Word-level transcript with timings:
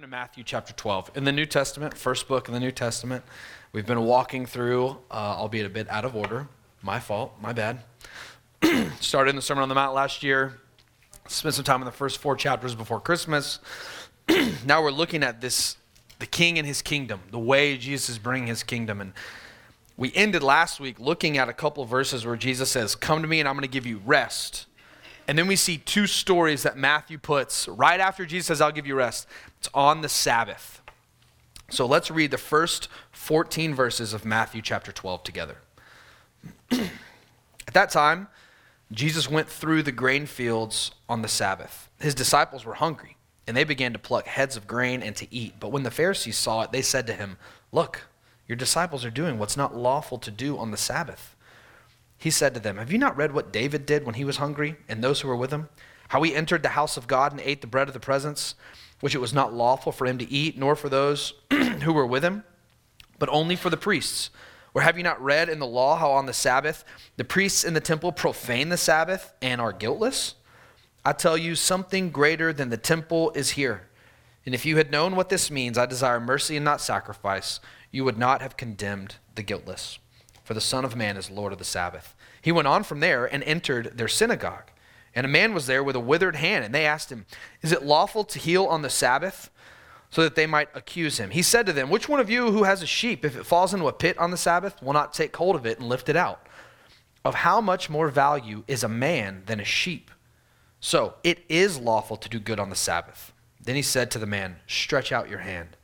Turn 0.00 0.08
to 0.08 0.16
Matthew 0.16 0.44
chapter 0.44 0.72
12. 0.72 1.10
In 1.14 1.24
the 1.24 1.32
New 1.32 1.44
Testament, 1.44 1.94
first 1.94 2.26
book 2.26 2.48
in 2.48 2.54
the 2.54 2.60
New 2.60 2.70
Testament, 2.70 3.22
we've 3.74 3.84
been 3.84 4.00
walking 4.00 4.46
through, 4.46 4.96
uh, 5.10 5.36
albeit 5.36 5.66
a 5.66 5.68
bit 5.68 5.90
out 5.90 6.06
of 6.06 6.16
order. 6.16 6.48
My 6.80 6.98
fault, 6.98 7.34
my 7.38 7.52
bad. 7.52 7.80
Started 9.00 9.28
in 9.28 9.36
the 9.36 9.42
Sermon 9.42 9.60
on 9.60 9.68
the 9.68 9.74
Mount 9.74 9.92
last 9.92 10.22
year, 10.22 10.58
spent 11.28 11.54
some 11.54 11.66
time 11.66 11.82
in 11.82 11.84
the 11.84 11.92
first 11.92 12.16
four 12.16 12.34
chapters 12.34 12.74
before 12.74 12.98
Christmas. 12.98 13.58
now 14.64 14.82
we're 14.82 14.90
looking 14.90 15.22
at 15.22 15.42
this 15.42 15.76
the 16.18 16.24
king 16.24 16.56
and 16.56 16.66
his 16.66 16.80
kingdom, 16.80 17.20
the 17.30 17.38
way 17.38 17.76
Jesus 17.76 18.08
is 18.08 18.18
bringing 18.18 18.48
his 18.48 18.62
kingdom. 18.62 19.02
And 19.02 19.12
we 19.98 20.14
ended 20.14 20.42
last 20.42 20.80
week 20.80 20.98
looking 20.98 21.36
at 21.36 21.50
a 21.50 21.52
couple 21.52 21.82
of 21.82 21.90
verses 21.90 22.24
where 22.24 22.36
Jesus 22.36 22.70
says, 22.70 22.94
Come 22.94 23.20
to 23.20 23.28
me 23.28 23.38
and 23.38 23.46
I'm 23.46 23.54
going 23.54 23.64
to 23.64 23.68
give 23.68 23.84
you 23.84 24.00
rest. 24.06 24.64
And 25.30 25.38
then 25.38 25.46
we 25.46 25.54
see 25.54 25.78
two 25.78 26.08
stories 26.08 26.64
that 26.64 26.76
Matthew 26.76 27.16
puts 27.16 27.68
right 27.68 28.00
after 28.00 28.26
Jesus 28.26 28.48
says, 28.48 28.60
I'll 28.60 28.72
give 28.72 28.84
you 28.84 28.96
rest. 28.96 29.28
It's 29.58 29.68
on 29.72 30.00
the 30.00 30.08
Sabbath. 30.08 30.82
So 31.68 31.86
let's 31.86 32.10
read 32.10 32.32
the 32.32 32.36
first 32.36 32.88
14 33.12 33.72
verses 33.72 34.12
of 34.12 34.24
Matthew 34.24 34.60
chapter 34.60 34.90
12 34.90 35.22
together. 35.22 35.58
At 36.72 37.74
that 37.74 37.90
time, 37.90 38.26
Jesus 38.90 39.30
went 39.30 39.48
through 39.48 39.84
the 39.84 39.92
grain 39.92 40.26
fields 40.26 40.90
on 41.08 41.22
the 41.22 41.28
Sabbath. 41.28 41.88
His 42.00 42.16
disciples 42.16 42.64
were 42.64 42.74
hungry, 42.74 43.16
and 43.46 43.56
they 43.56 43.62
began 43.62 43.92
to 43.92 44.00
pluck 44.00 44.26
heads 44.26 44.56
of 44.56 44.66
grain 44.66 45.00
and 45.00 45.14
to 45.14 45.32
eat. 45.32 45.60
But 45.60 45.70
when 45.70 45.84
the 45.84 45.92
Pharisees 45.92 46.38
saw 46.38 46.62
it, 46.62 46.72
they 46.72 46.82
said 46.82 47.06
to 47.06 47.12
him, 47.12 47.36
Look, 47.70 48.08
your 48.48 48.56
disciples 48.56 49.04
are 49.04 49.10
doing 49.10 49.38
what's 49.38 49.56
not 49.56 49.76
lawful 49.76 50.18
to 50.18 50.30
do 50.32 50.58
on 50.58 50.72
the 50.72 50.76
Sabbath 50.76 51.36
he 52.20 52.30
said 52.30 52.52
to 52.52 52.60
them, 52.60 52.76
Have 52.76 52.92
you 52.92 52.98
not 52.98 53.16
read 53.16 53.32
what 53.32 53.50
David 53.50 53.86
did 53.86 54.04
when 54.04 54.14
he 54.14 54.26
was 54.26 54.36
hungry 54.36 54.76
and 54.88 55.02
those 55.02 55.22
who 55.22 55.28
were 55.28 55.36
with 55.36 55.50
him? 55.50 55.70
How 56.08 56.22
he 56.22 56.34
entered 56.34 56.62
the 56.62 56.70
house 56.70 56.98
of 56.98 57.06
God 57.06 57.32
and 57.32 57.40
ate 57.40 57.62
the 57.62 57.66
bread 57.66 57.88
of 57.88 57.94
the 57.94 58.00
presence, 58.00 58.54
which 59.00 59.14
it 59.14 59.22
was 59.22 59.32
not 59.32 59.54
lawful 59.54 59.90
for 59.90 60.06
him 60.06 60.18
to 60.18 60.30
eat, 60.30 60.58
nor 60.58 60.76
for 60.76 60.90
those 60.90 61.32
who 61.50 61.94
were 61.94 62.06
with 62.06 62.22
him, 62.22 62.44
but 63.18 63.30
only 63.30 63.56
for 63.56 63.70
the 63.70 63.76
priests. 63.78 64.28
Or 64.74 64.82
have 64.82 64.98
you 64.98 65.02
not 65.02 65.22
read 65.22 65.48
in 65.48 65.60
the 65.60 65.66
law 65.66 65.96
how 65.96 66.10
on 66.10 66.26
the 66.26 66.34
Sabbath 66.34 66.84
the 67.16 67.24
priests 67.24 67.64
in 67.64 67.72
the 67.72 67.80
temple 67.80 68.12
profane 68.12 68.68
the 68.68 68.76
Sabbath 68.76 69.32
and 69.40 69.58
are 69.58 69.72
guiltless? 69.72 70.34
I 71.02 71.14
tell 71.14 71.38
you, 71.38 71.54
something 71.54 72.10
greater 72.10 72.52
than 72.52 72.68
the 72.68 72.76
temple 72.76 73.30
is 73.30 73.50
here. 73.52 73.88
And 74.44 74.54
if 74.54 74.66
you 74.66 74.76
had 74.76 74.90
known 74.90 75.16
what 75.16 75.30
this 75.30 75.50
means, 75.50 75.78
I 75.78 75.86
desire 75.86 76.20
mercy 76.20 76.56
and 76.56 76.64
not 76.66 76.82
sacrifice, 76.82 77.60
you 77.90 78.04
would 78.04 78.18
not 78.18 78.42
have 78.42 78.58
condemned 78.58 79.16
the 79.36 79.42
guiltless 79.42 79.98
for 80.50 80.54
the 80.54 80.60
Son 80.60 80.84
of 80.84 80.96
Man 80.96 81.16
is 81.16 81.30
Lord 81.30 81.52
of 81.52 81.60
the 81.60 81.64
Sabbath. 81.64 82.16
He 82.42 82.50
went 82.50 82.66
on 82.66 82.82
from 82.82 82.98
there 82.98 83.24
and 83.24 83.44
entered 83.44 83.96
their 83.96 84.08
synagogue. 84.08 84.72
And 85.14 85.24
a 85.24 85.28
man 85.28 85.54
was 85.54 85.68
there 85.68 85.84
with 85.84 85.94
a 85.94 86.00
withered 86.00 86.34
hand, 86.34 86.64
and 86.64 86.74
they 86.74 86.84
asked 86.84 87.12
him, 87.12 87.24
Is 87.62 87.70
it 87.70 87.84
lawful 87.84 88.24
to 88.24 88.36
heal 88.36 88.64
on 88.64 88.82
the 88.82 88.90
Sabbath? 88.90 89.48
So 90.10 90.24
that 90.24 90.34
they 90.34 90.48
might 90.48 90.68
accuse 90.74 91.18
him. 91.18 91.30
He 91.30 91.42
said 91.42 91.66
to 91.66 91.72
them, 91.72 91.88
Which 91.88 92.08
one 92.08 92.18
of 92.18 92.28
you 92.28 92.50
who 92.50 92.64
has 92.64 92.82
a 92.82 92.86
sheep, 92.86 93.24
if 93.24 93.36
it 93.36 93.46
falls 93.46 93.72
into 93.72 93.86
a 93.86 93.92
pit 93.92 94.18
on 94.18 94.32
the 94.32 94.36
Sabbath, 94.36 94.82
will 94.82 94.92
not 94.92 95.12
take 95.12 95.36
hold 95.36 95.54
of 95.54 95.66
it 95.66 95.78
and 95.78 95.88
lift 95.88 96.08
it 96.08 96.16
out? 96.16 96.44
Of 97.24 97.36
how 97.36 97.60
much 97.60 97.88
more 97.88 98.08
value 98.08 98.64
is 98.66 98.82
a 98.82 98.88
man 98.88 99.44
than 99.46 99.60
a 99.60 99.64
sheep? 99.64 100.10
So 100.80 101.14
it 101.22 101.44
is 101.48 101.78
lawful 101.78 102.16
to 102.16 102.28
do 102.28 102.40
good 102.40 102.58
on 102.58 102.70
the 102.70 102.74
Sabbath. 102.74 103.32
Then 103.62 103.76
he 103.76 103.82
said 103.82 104.10
to 104.10 104.18
the 104.18 104.26
man, 104.26 104.56
Stretch 104.66 105.12
out 105.12 105.30
your 105.30 105.38
hand. 105.38 105.76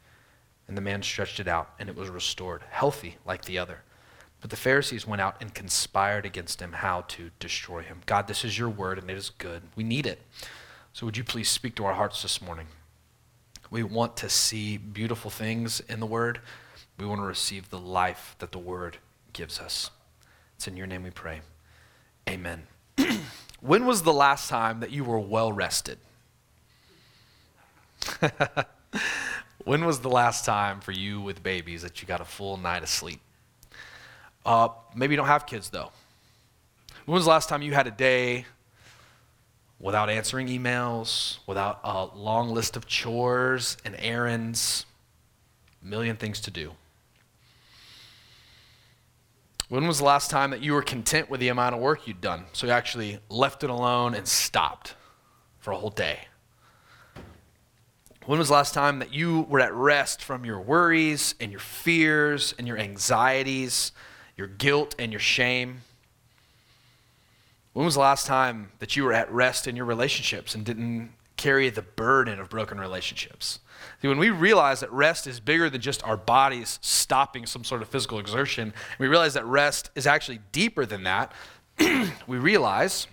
And 0.67 0.77
the 0.77 0.83
man 0.83 1.05
stretched 1.05 1.39
it 1.39 1.47
out, 1.47 1.71
and 1.79 1.89
it 1.89 1.95
was 1.95 2.09
restored, 2.09 2.65
healthy 2.69 3.19
like 3.25 3.45
the 3.45 3.59
other. 3.59 3.85
But 4.47 4.51
the 4.53 4.57
Pharisees 4.59 5.09
went 5.09 5.21
out 5.21 5.39
and 5.41 5.53
conspired 5.53 6.25
against 6.25 6.63
him 6.63 6.75
how 6.75 7.01
to 7.09 7.33
destroy 7.41 7.83
him. 7.83 8.03
God, 8.07 8.29
this 8.29 8.45
is 8.45 8.57
your 8.57 8.69
word 8.69 8.97
and 8.97 9.11
it 9.11 9.17
is 9.17 9.29
good. 9.29 9.63
We 9.75 9.83
need 9.83 10.07
it. 10.07 10.23
So 10.93 11.05
would 11.05 11.17
you 11.17 11.25
please 11.25 11.49
speak 11.49 11.75
to 11.75 11.85
our 11.85 11.95
hearts 11.95 12.23
this 12.23 12.41
morning? 12.41 12.69
We 13.73 13.83
want 13.83 14.17
to 14.19 14.29
see 14.29 14.77
beautiful 14.77 15.33
things 15.33 15.81
in 15.89 15.99
the 15.99 16.07
word. 16.07 16.39
We 16.97 17.07
want 17.07 17.21
to 17.23 17.27
receive 17.27 17.71
the 17.71 17.81
life 17.81 18.37
that 18.39 18.53
the 18.53 18.61
word 18.61 18.99
gives 19.33 19.59
us. 19.59 19.91
It's 20.55 20.69
in 20.69 20.77
your 20.77 20.87
name 20.87 21.03
we 21.03 21.11
pray. 21.11 21.41
Amen. 22.29 22.69
when 23.61 23.85
was 23.85 24.05
the 24.05 24.13
last 24.13 24.49
time 24.49 24.79
that 24.79 24.93
you 24.93 25.03
were 25.03 25.19
well 25.19 25.51
rested? 25.51 25.99
when 29.65 29.85
was 29.85 30.03
the 30.03 30.09
last 30.09 30.45
time 30.45 30.79
for 30.79 30.93
you 30.93 31.21
with 31.21 31.43
babies 31.43 31.83
that 31.83 32.01
you 32.01 32.07
got 32.07 32.21
a 32.21 32.25
full 32.25 32.57
night 32.57 32.85
of 32.85 32.89
sleep? 32.89 33.19
Uh, 34.47 34.69
maybe 34.95 35.13
you 35.13 35.17
don't 35.17 35.27
have 35.27 35.45
kids, 35.45 35.71
though. 35.71 35.91
When 37.05 37.17
was 37.17 37.25
the 37.25 37.31
last 37.31 37.49
time 37.49 37.63
you 37.63 37.75
had 37.75 37.89
a 37.89 37.91
day 37.91 38.47
without 39.81 40.09
answering 40.09 40.47
emails, 40.47 41.39
without 41.49 41.81
a 41.83 42.05
long 42.05 42.51
list 42.51 42.77
of 42.77 42.87
chores 42.87 43.77
and 43.85 43.97
errands, 43.99 44.87
a 45.83 45.87
million 45.87 46.17
things 46.17 46.41
to 46.43 46.53
do? 46.53 46.73
When 49.69 49.89
was 49.89 49.99
the 49.99 50.05
last 50.05 50.31
time 50.31 50.53
that 50.53 50.63
you 50.63 50.75
were 50.75 50.83
content 50.83 51.29
with 51.29 51.41
the 51.41 51.49
amount 51.49 51.75
of 51.75 51.81
work 51.81 52.07
you'd 52.07 52.21
done? 52.21 52.45
So 52.53 52.69
you 52.69 52.73
actually 52.73 53.19
left 53.29 53.65
it 53.65 53.71
alone 53.71 54.15
and 54.15 54.29
stopped 54.29 54.95
for 55.59 55.73
a 55.73 55.77
whole 55.77 55.91
day? 55.91 56.29
When 58.27 58.39
was 58.39 58.47
the 58.47 58.55
last 58.55 58.75
time 58.75 59.01
that 59.01 59.13
you 59.13 59.41
were 59.43 59.59
at 59.59 59.75
rest 59.75 60.23
from 60.23 60.45
your 60.45 60.61
worries 60.61 61.35
and 61.41 61.51
your 61.51 61.61
fears 61.61 62.55
and 62.59 62.69
your 62.69 62.79
anxieties? 62.79 63.91
Your 64.37 64.47
guilt 64.47 64.95
and 64.99 65.13
your 65.13 65.21
shame? 65.21 65.83
When 67.73 67.85
was 67.85 67.95
the 67.95 68.01
last 68.01 68.27
time 68.27 68.73
that 68.79 68.97
you 68.97 69.05
were 69.05 69.13
at 69.13 69.31
rest 69.31 69.67
in 69.67 69.77
your 69.77 69.85
relationships 69.85 70.55
and 70.55 70.65
didn't 70.65 71.13
carry 71.37 71.69
the 71.69 71.83
burden 71.83 72.41
of 72.41 72.49
broken 72.49 72.79
relationships? 72.79 73.61
See, 74.01 74.09
when 74.09 74.19
we 74.19 74.31
realize 74.31 74.81
that 74.81 74.93
rest 74.93 75.27
is 75.27 75.41
bigger 75.41 75.69
than 75.69 75.81
just 75.81 76.03
our 76.05 76.17
bodies 76.17 76.79
stopping 76.81 77.47
some 77.47 77.65
sort 77.65 77.83
of 77.83 77.89
physical 77.89 78.19
exertion, 78.19 78.73
we 78.99 79.09
realize 79.09 79.35
that 79.35 79.45
rest 79.45 79.91
is 79.95 80.07
actually 80.07 80.41
deeper 80.53 80.87
than 80.87 81.05
that, 81.05 81.33
we 82.27 82.39
realize 82.39 83.07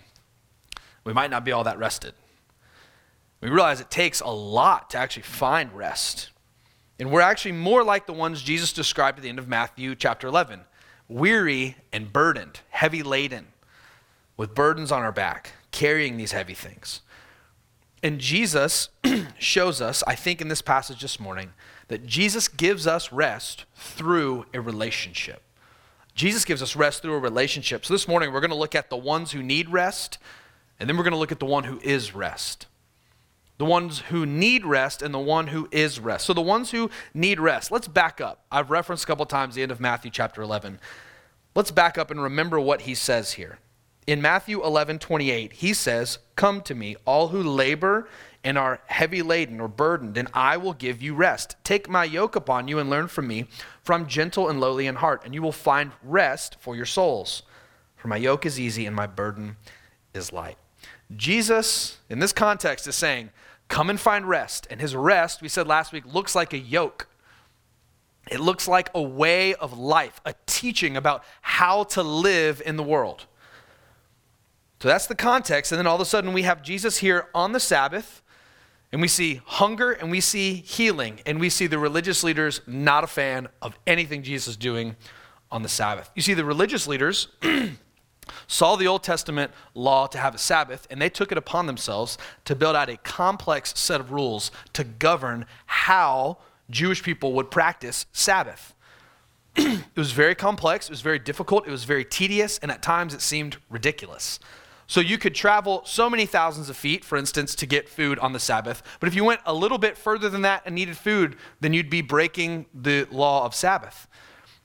we 1.04 1.12
might 1.12 1.30
not 1.30 1.44
be 1.44 1.52
all 1.52 1.64
that 1.64 1.78
rested. 1.78 2.14
We 3.40 3.50
realize 3.50 3.80
it 3.80 3.90
takes 3.90 4.20
a 4.20 4.30
lot 4.30 4.90
to 4.90 4.98
actually 4.98 5.24
find 5.24 5.70
rest. 5.74 6.30
And 6.98 7.10
we're 7.10 7.20
actually 7.20 7.52
more 7.52 7.84
like 7.84 8.06
the 8.06 8.14
ones 8.14 8.40
Jesus 8.40 8.72
described 8.72 9.18
at 9.18 9.22
the 9.22 9.28
end 9.28 9.38
of 9.38 9.48
Matthew 9.48 9.94
chapter 9.94 10.26
11 10.26 10.60
weary 11.08 11.76
and 11.92 12.12
burdened, 12.12 12.60
heavy 12.70 13.02
laden, 13.02 13.48
with 14.36 14.54
burdens 14.54 14.90
on 14.90 15.02
our 15.02 15.12
back, 15.12 15.52
carrying 15.70 16.16
these 16.16 16.32
heavy 16.32 16.54
things. 16.54 17.00
And 18.02 18.18
Jesus 18.18 18.88
shows 19.38 19.80
us, 19.80 20.02
I 20.06 20.14
think, 20.14 20.40
in 20.40 20.48
this 20.48 20.62
passage 20.62 21.02
this 21.02 21.20
morning, 21.20 21.52
that 21.88 22.06
Jesus 22.06 22.48
gives 22.48 22.86
us 22.86 23.12
rest 23.12 23.64
through 23.74 24.46
a 24.52 24.60
relationship. 24.60 25.42
Jesus 26.14 26.44
gives 26.44 26.62
us 26.62 26.76
rest 26.76 27.02
through 27.02 27.14
a 27.14 27.18
relationship. 27.18 27.84
So 27.84 27.94
this 27.94 28.06
morning, 28.06 28.32
we're 28.32 28.40
going 28.40 28.50
to 28.50 28.56
look 28.56 28.74
at 28.74 28.90
the 28.90 28.96
ones 28.96 29.32
who 29.32 29.42
need 29.42 29.68
rest, 29.68 30.18
and 30.78 30.88
then 30.88 30.96
we're 30.96 31.02
going 31.02 31.12
to 31.12 31.18
look 31.18 31.32
at 31.32 31.40
the 31.40 31.46
one 31.46 31.64
who 31.64 31.80
is 31.80 32.14
rest 32.14 32.66
the 33.58 33.64
ones 33.64 34.00
who 34.10 34.26
need 34.26 34.64
rest 34.64 35.02
and 35.02 35.14
the 35.14 35.18
one 35.18 35.48
who 35.48 35.68
is 35.70 36.00
rest. 36.00 36.26
So 36.26 36.32
the 36.32 36.40
ones 36.40 36.70
who 36.70 36.90
need 37.12 37.38
rest, 37.38 37.70
let's 37.70 37.88
back 37.88 38.20
up. 38.20 38.44
I've 38.50 38.70
referenced 38.70 39.04
a 39.04 39.06
couple 39.06 39.26
times 39.26 39.54
the 39.54 39.62
end 39.62 39.72
of 39.72 39.80
Matthew 39.80 40.10
chapter 40.10 40.42
11. 40.42 40.80
Let's 41.54 41.70
back 41.70 41.96
up 41.96 42.10
and 42.10 42.20
remember 42.20 42.58
what 42.58 42.82
he 42.82 42.94
says 42.94 43.32
here. 43.32 43.58
In 44.06 44.20
Matthew 44.20 44.62
11, 44.62 44.98
28, 44.98 45.52
he 45.54 45.72
says, 45.72 46.18
Come 46.36 46.60
to 46.62 46.74
me, 46.74 46.96
all 47.06 47.28
who 47.28 47.42
labor 47.42 48.08
and 48.42 48.58
are 48.58 48.80
heavy 48.86 49.22
laden 49.22 49.60
or 49.60 49.68
burdened, 49.68 50.18
and 50.18 50.28
I 50.34 50.58
will 50.58 50.74
give 50.74 51.00
you 51.00 51.14
rest. 51.14 51.56
Take 51.64 51.88
my 51.88 52.04
yoke 52.04 52.36
upon 52.36 52.68
you 52.68 52.78
and 52.78 52.90
learn 52.90 53.08
from 53.08 53.26
me, 53.26 53.46
for 53.82 53.94
I'm 53.94 54.06
gentle 54.06 54.50
and 54.50 54.60
lowly 54.60 54.86
in 54.86 54.96
heart, 54.96 55.22
and 55.24 55.32
you 55.32 55.40
will 55.40 55.52
find 55.52 55.92
rest 56.02 56.56
for 56.60 56.76
your 56.76 56.84
souls. 56.84 57.42
For 57.96 58.08
my 58.08 58.18
yoke 58.18 58.44
is 58.44 58.60
easy 58.60 58.84
and 58.84 58.94
my 58.94 59.06
burden 59.06 59.56
is 60.12 60.30
light. 60.30 60.58
Jesus, 61.16 61.98
in 62.10 62.18
this 62.18 62.34
context, 62.34 62.86
is 62.86 62.94
saying, 62.94 63.30
Come 63.68 63.90
and 63.90 64.00
find 64.00 64.28
rest. 64.28 64.66
And 64.70 64.80
his 64.80 64.94
rest, 64.94 65.42
we 65.42 65.48
said 65.48 65.66
last 65.66 65.92
week, 65.92 66.04
looks 66.06 66.34
like 66.34 66.52
a 66.52 66.58
yoke. 66.58 67.08
It 68.30 68.40
looks 68.40 68.66
like 68.66 68.90
a 68.94 69.02
way 69.02 69.54
of 69.54 69.78
life, 69.78 70.20
a 70.24 70.34
teaching 70.46 70.96
about 70.96 71.24
how 71.42 71.84
to 71.84 72.02
live 72.02 72.62
in 72.64 72.76
the 72.76 72.82
world. 72.82 73.26
So 74.80 74.88
that's 74.88 75.06
the 75.06 75.14
context. 75.14 75.72
And 75.72 75.78
then 75.78 75.86
all 75.86 75.94
of 75.94 76.00
a 76.00 76.06
sudden, 76.06 76.32
we 76.32 76.42
have 76.42 76.62
Jesus 76.62 76.98
here 76.98 77.28
on 77.34 77.52
the 77.52 77.60
Sabbath, 77.60 78.22
and 78.92 79.00
we 79.00 79.08
see 79.08 79.40
hunger 79.44 79.92
and 79.92 80.10
we 80.10 80.20
see 80.20 80.54
healing, 80.54 81.20
and 81.26 81.40
we 81.40 81.48
see 81.48 81.66
the 81.66 81.78
religious 81.78 82.22
leaders 82.22 82.60
not 82.66 83.02
a 83.02 83.06
fan 83.06 83.48
of 83.60 83.78
anything 83.86 84.22
Jesus 84.22 84.48
is 84.48 84.56
doing 84.56 84.96
on 85.50 85.62
the 85.62 85.68
Sabbath. 85.68 86.10
You 86.14 86.22
see, 86.22 86.34
the 86.34 86.44
religious 86.44 86.86
leaders 86.86 87.28
saw 88.46 88.76
the 88.76 88.86
Old 88.86 89.02
Testament 89.02 89.52
law 89.74 90.06
to 90.06 90.18
have 90.18 90.34
a 90.34 90.38
Sabbath, 90.38 90.86
and 90.90 91.00
they 91.00 91.10
took 91.10 91.32
it 91.32 91.38
upon 91.38 91.66
themselves 91.66 92.18
to 92.44 92.54
build 92.54 92.76
out 92.76 92.88
a 92.88 92.96
complex 92.98 93.78
set 93.78 94.00
of 94.00 94.12
rules 94.12 94.50
to 94.72 94.84
govern 94.84 95.46
how 95.66 96.38
Jewish 96.70 97.02
people 97.02 97.32
would 97.34 97.50
practice 97.50 98.06
Sabbath. 98.12 98.74
it 99.56 99.96
was 99.96 100.12
very 100.12 100.34
complex, 100.34 100.86
it 100.86 100.90
was 100.90 101.00
very 101.00 101.18
difficult, 101.18 101.66
it 101.66 101.70
was 101.70 101.84
very 101.84 102.04
tedious, 102.04 102.58
and 102.58 102.70
at 102.70 102.82
times 102.82 103.14
it 103.14 103.20
seemed 103.20 103.56
ridiculous. 103.70 104.40
So 104.86 105.00
you 105.00 105.16
could 105.16 105.34
travel 105.34 105.82
so 105.86 106.10
many 106.10 106.26
thousands 106.26 106.68
of 106.68 106.76
feet, 106.76 107.04
for 107.04 107.16
instance, 107.16 107.54
to 107.56 107.66
get 107.66 107.88
food 107.88 108.18
on 108.18 108.32
the 108.32 108.40
Sabbath. 108.40 108.82
But 109.00 109.08
if 109.08 109.14
you 109.14 109.24
went 109.24 109.40
a 109.46 109.54
little 109.54 109.78
bit 109.78 109.96
further 109.96 110.28
than 110.28 110.42
that 110.42 110.62
and 110.66 110.74
needed 110.74 110.96
food, 110.96 111.36
then 111.60 111.72
you'd 111.72 111.88
be 111.88 112.02
breaking 112.02 112.66
the 112.74 113.06
law 113.10 113.46
of 113.46 113.54
Sabbath. 113.54 114.06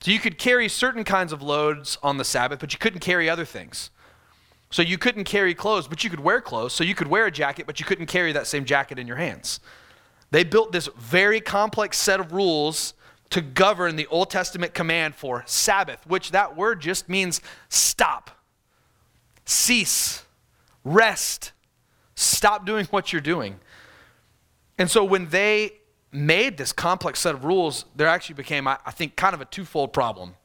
So 0.01 0.12
you 0.12 0.19
could 0.19 0.38
carry 0.38 0.69
certain 0.69 1.04
kinds 1.04 1.34
of 1.34 1.42
loads 1.42 1.98
on 2.01 2.18
the 2.18 2.24
Sabbath, 2.24 2.60
but 2.60 2.72
you 2.72 2.80
couldn't 2.80 3.00
carry 3.00 3.30
other 3.30 3.46
things. 3.46 3.90
So 4.72 4.81
you 4.81 4.98
couldn't 4.98 5.25
carry 5.25 5.54
clothes, 5.54 5.88
but 5.88 6.04
you 6.04 6.10
could 6.10 6.19
wear 6.19 6.42
clothes. 6.42 6.74
So 6.74 6.84
you 6.84 6.96
could 6.96 7.07
wear 7.07 7.25
a 7.25 7.31
jacket, 7.31 7.66
but 7.66 7.80
you 7.80 7.86
couldn't 7.86 8.06
carry 8.06 8.31
that 8.31 8.48
same 8.48 8.66
jacket 8.66 9.00
in 9.00 9.07
your 9.07 9.18
hands. 9.18 9.60
They 10.31 10.44
built 10.44 10.72
this 10.72 10.88
very 10.98 11.42
complex 11.42 11.98
set 11.98 12.19
of 12.19 12.31
rules 12.31 12.94
to 13.31 13.42
govern 13.42 13.96
the 13.96 14.07
Old 14.07 14.30
Testament 14.30 14.74
command 14.74 15.16
for 15.16 15.44
Sabbath, 15.46 16.06
which 16.07 16.31
that 16.31 16.56
word 16.56 16.81
just 16.81 17.10
means 17.10 17.42
stop, 17.68 18.31
cease, 19.45 20.24
rest, 20.84 21.52
stop 22.16 22.66
doing 22.66 22.86
what 22.86 23.12
you're 23.12 23.22
doing. 23.22 23.60
And 24.78 24.90
so 24.90 25.04
when 25.04 25.30
they 25.30 25.74
made 26.11 26.57
this 26.57 26.71
complex 26.71 27.19
set 27.19 27.35
of 27.35 27.44
rules, 27.44 27.85
there 27.95 28.07
actually 28.07 28.35
became, 28.35 28.67
I 28.67 28.77
think, 28.91 29.15
kind 29.15 29.33
of 29.33 29.41
a 29.41 29.45
twofold 29.45 29.94
problem. 29.94 30.35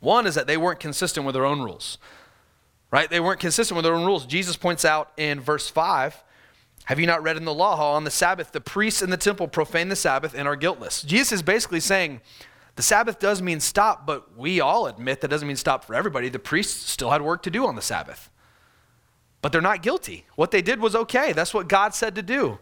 One 0.00 0.26
is 0.26 0.34
that 0.34 0.46
they 0.46 0.56
weren't 0.56 0.80
consistent 0.80 1.26
with 1.26 1.34
their 1.34 1.44
own 1.44 1.60
rules, 1.60 1.98
right? 2.90 3.08
They 3.08 3.20
weren't 3.20 3.40
consistent 3.40 3.76
with 3.76 3.84
their 3.84 3.94
own 3.94 4.06
rules. 4.06 4.26
Jesus 4.26 4.56
points 4.56 4.84
out 4.84 5.12
in 5.16 5.40
verse 5.40 5.68
5 5.68 6.22
Have 6.84 7.00
you 7.00 7.06
not 7.06 7.22
read 7.22 7.36
in 7.36 7.44
the 7.44 7.54
law 7.54 7.76
how 7.76 7.86
on 7.86 8.04
the 8.04 8.10
Sabbath 8.10 8.52
the 8.52 8.60
priests 8.60 9.02
in 9.02 9.10
the 9.10 9.16
temple 9.16 9.48
profane 9.48 9.88
the 9.88 9.96
Sabbath 9.96 10.34
and 10.34 10.46
are 10.46 10.56
guiltless? 10.56 11.02
Jesus 11.02 11.32
is 11.32 11.42
basically 11.42 11.80
saying, 11.80 12.20
the 12.78 12.82
Sabbath 12.82 13.18
does 13.18 13.42
mean 13.42 13.58
stop, 13.58 14.06
but 14.06 14.38
we 14.38 14.60
all 14.60 14.86
admit 14.86 15.20
that 15.20 15.28
doesn't 15.28 15.48
mean 15.48 15.56
stop 15.56 15.84
for 15.84 15.96
everybody. 15.96 16.28
The 16.28 16.38
priests 16.38 16.88
still 16.88 17.10
had 17.10 17.22
work 17.22 17.42
to 17.42 17.50
do 17.50 17.66
on 17.66 17.74
the 17.74 17.82
Sabbath. 17.82 18.30
But 19.42 19.50
they're 19.50 19.60
not 19.60 19.82
guilty. 19.82 20.26
What 20.36 20.52
they 20.52 20.62
did 20.62 20.80
was 20.80 20.94
okay. 20.94 21.32
That's 21.32 21.52
what 21.52 21.68
God 21.68 21.92
said 21.92 22.14
to 22.14 22.22
do. 22.22 22.60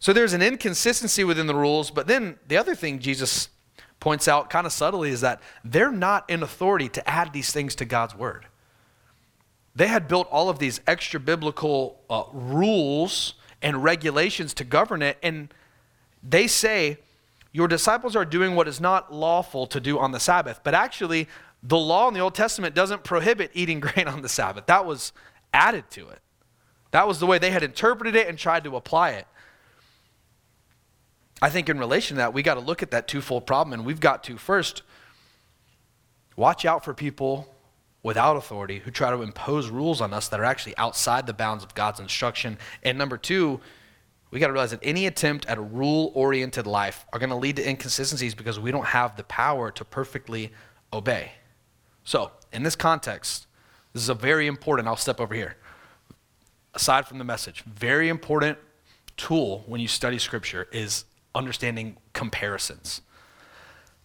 So 0.00 0.14
there's 0.14 0.32
an 0.32 0.40
inconsistency 0.40 1.24
within 1.24 1.46
the 1.46 1.54
rules, 1.54 1.90
but 1.90 2.06
then 2.06 2.38
the 2.48 2.56
other 2.56 2.74
thing 2.74 2.98
Jesus 2.98 3.50
points 4.00 4.26
out 4.26 4.48
kind 4.48 4.66
of 4.66 4.72
subtly 4.72 5.10
is 5.10 5.20
that 5.20 5.42
they're 5.62 5.92
not 5.92 6.28
in 6.28 6.42
authority 6.42 6.88
to 6.88 7.08
add 7.08 7.34
these 7.34 7.52
things 7.52 7.74
to 7.76 7.84
God's 7.84 8.14
word. 8.14 8.46
They 9.76 9.86
had 9.86 10.08
built 10.08 10.26
all 10.30 10.48
of 10.48 10.58
these 10.58 10.80
extra 10.86 11.20
biblical 11.20 12.00
uh, 12.08 12.24
rules 12.32 13.34
and 13.60 13.84
regulations 13.84 14.54
to 14.54 14.64
govern 14.64 15.02
it, 15.02 15.18
and 15.22 15.52
they 16.22 16.46
say, 16.46 16.96
Your 17.52 17.68
disciples 17.68 18.16
are 18.16 18.24
doing 18.24 18.54
what 18.54 18.66
is 18.66 18.80
not 18.80 19.12
lawful 19.12 19.66
to 19.66 19.80
do 19.80 19.98
on 19.98 20.12
the 20.12 20.20
Sabbath. 20.20 20.60
But 20.64 20.74
actually, 20.74 21.28
the 21.62 21.78
law 21.78 22.08
in 22.08 22.14
the 22.14 22.20
Old 22.20 22.34
Testament 22.34 22.74
doesn't 22.74 23.04
prohibit 23.04 23.50
eating 23.52 23.80
grain 23.80 24.08
on 24.08 24.22
the 24.22 24.28
Sabbath. 24.30 24.64
That 24.66 24.86
was 24.86 25.12
added 25.52 25.90
to 25.90 26.08
it. 26.08 26.20
That 26.90 27.06
was 27.06 27.20
the 27.20 27.26
way 27.26 27.38
they 27.38 27.50
had 27.50 27.62
interpreted 27.62 28.16
it 28.16 28.28
and 28.28 28.38
tried 28.38 28.64
to 28.64 28.76
apply 28.76 29.10
it. 29.10 29.26
I 31.42 31.48
think 31.48 31.68
in 31.68 31.78
relation 31.78 32.16
to 32.16 32.18
that, 32.18 32.34
we 32.34 32.42
got 32.42 32.54
to 32.54 32.60
look 32.60 32.82
at 32.82 32.90
that 32.90 33.08
twofold 33.08 33.46
problem, 33.46 33.72
and 33.72 33.86
we've 33.86 34.00
got 34.00 34.24
to 34.24 34.36
first 34.36 34.82
watch 36.36 36.64
out 36.64 36.84
for 36.84 36.92
people 36.94 37.54
without 38.02 38.36
authority 38.36 38.78
who 38.78 38.90
try 38.90 39.10
to 39.10 39.22
impose 39.22 39.68
rules 39.68 40.00
on 40.00 40.12
us 40.12 40.28
that 40.28 40.40
are 40.40 40.44
actually 40.44 40.76
outside 40.76 41.26
the 41.26 41.32
bounds 41.32 41.62
of 41.64 41.74
God's 41.74 42.00
instruction. 42.00 42.58
And 42.82 42.96
number 42.96 43.16
two, 43.16 43.60
we 44.30 44.38
got 44.38 44.46
to 44.46 44.52
realize 44.52 44.70
that 44.70 44.80
any 44.82 45.06
attempt 45.06 45.46
at 45.46 45.58
a 45.58 45.62
rule 45.62 46.12
oriented 46.14 46.66
life 46.66 47.04
are 47.12 47.18
going 47.18 47.30
to 47.30 47.36
lead 47.36 47.56
to 47.56 47.68
inconsistencies 47.68 48.34
because 48.34 48.60
we 48.60 48.70
don't 48.70 48.86
have 48.86 49.16
the 49.16 49.24
power 49.24 49.70
to 49.72 49.84
perfectly 49.84 50.52
obey. 50.92 51.32
So, 52.04 52.32
in 52.52 52.62
this 52.62 52.76
context, 52.76 53.46
this 53.92 54.02
is 54.02 54.08
a 54.08 54.14
very 54.14 54.46
important, 54.46 54.88
I'll 54.88 54.96
step 54.96 55.20
over 55.20 55.34
here. 55.34 55.56
Aside 56.74 57.06
from 57.06 57.18
the 57.18 57.24
message, 57.24 57.62
very 57.64 58.08
important 58.08 58.58
tool 59.16 59.64
when 59.66 59.80
you 59.80 59.88
study 59.88 60.18
Scripture 60.18 60.68
is 60.72 61.04
understanding 61.34 61.96
comparisons. 62.12 63.02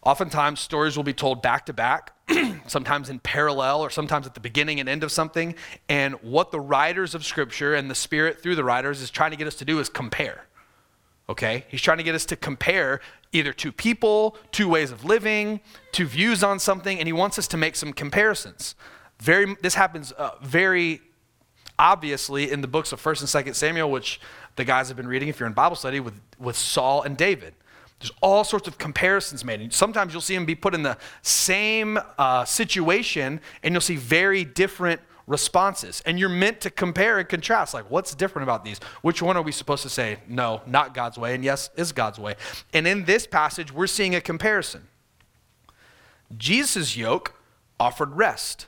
Oftentimes, 0.03 0.59
stories 0.59 0.95
will 0.95 1.03
be 1.03 1.13
told 1.13 1.41
back 1.41 1.65
to 1.65 1.73
back, 1.73 2.13
sometimes 2.67 3.09
in 3.09 3.19
parallel, 3.19 3.81
or 3.81 3.89
sometimes 3.89 4.27
at 4.27 4.35
the 4.35 4.39
beginning 4.39 4.79
and 4.79 4.87
end 4.87 5.03
of 5.03 5.11
something. 5.11 5.55
And 5.89 6.13
what 6.21 6.51
the 6.51 6.59
writers 6.59 7.15
of 7.15 7.25
Scripture 7.25 7.73
and 7.73 7.89
the 7.89 7.95
Spirit 7.95 8.41
through 8.41 8.55
the 8.55 8.63
writers 8.63 9.01
is 9.01 9.09
trying 9.09 9.31
to 9.31 9.37
get 9.37 9.47
us 9.47 9.55
to 9.55 9.65
do 9.65 9.79
is 9.79 9.89
compare. 9.89 10.45
Okay? 11.27 11.65
He's 11.69 11.81
trying 11.81 11.97
to 11.97 12.03
get 12.03 12.13
us 12.13 12.25
to 12.25 12.35
compare 12.35 13.01
either 13.31 13.51
two 13.51 13.71
people, 13.71 14.37
two 14.51 14.69
ways 14.69 14.91
of 14.91 15.03
living, 15.03 15.59
two 15.91 16.05
views 16.05 16.43
on 16.43 16.59
something, 16.59 16.99
and 16.99 17.07
he 17.07 17.13
wants 17.13 17.39
us 17.39 17.47
to 17.47 17.57
make 17.57 17.75
some 17.75 17.91
comparisons. 17.91 18.75
Very, 19.19 19.55
this 19.61 19.73
happens 19.73 20.11
uh, 20.11 20.31
very 20.41 21.01
obviously 21.77 22.51
in 22.51 22.61
the 22.61 22.67
books 22.67 22.91
of 22.91 23.01
1st 23.01 23.35
and 23.35 23.45
2nd 23.47 23.55
Samuel, 23.55 23.91
which 23.91 24.19
the 24.55 24.65
guys 24.65 24.87
have 24.87 24.97
been 24.97 25.07
reading 25.07 25.29
if 25.29 25.39
you're 25.39 25.47
in 25.47 25.53
Bible 25.53 25.75
study 25.75 25.99
with, 25.99 26.19
with 26.39 26.55
Saul 26.55 27.01
and 27.03 27.17
David. 27.17 27.53
There's 27.99 28.11
all 28.21 28.43
sorts 28.43 28.67
of 28.67 28.77
comparisons 28.77 29.43
made. 29.45 29.61
And 29.61 29.71
sometimes 29.71 30.13
you'll 30.13 30.21
see 30.21 30.35
them 30.35 30.45
be 30.45 30.55
put 30.55 30.73
in 30.73 30.83
the 30.83 30.97
same 31.21 31.97
uh, 32.17 32.45
situation 32.45 33.39
and 33.63 33.73
you'll 33.73 33.81
see 33.81 33.95
very 33.95 34.43
different 34.43 35.01
responses. 35.27 36.03
And 36.05 36.19
you're 36.19 36.29
meant 36.29 36.61
to 36.61 36.69
compare 36.69 37.19
and 37.19 37.27
contrast. 37.27 37.73
Like, 37.73 37.89
what's 37.89 38.13
different 38.13 38.43
about 38.43 38.63
these? 38.63 38.79
Which 39.01 39.21
one 39.21 39.37
are 39.37 39.41
we 39.41 39.51
supposed 39.51 39.83
to 39.83 39.89
say, 39.89 40.17
no, 40.27 40.61
not 40.67 40.93
God's 40.93 41.17
way, 41.17 41.33
and 41.33 41.43
yes, 41.43 41.69
is 41.75 41.91
God's 41.91 42.19
way? 42.19 42.35
And 42.73 42.85
in 42.87 43.05
this 43.05 43.25
passage, 43.25 43.73
we're 43.73 43.87
seeing 43.87 44.13
a 44.13 44.21
comparison. 44.21 44.87
Jesus' 46.37 46.95
yoke 46.95 47.33
offered 47.79 48.15
rest, 48.15 48.67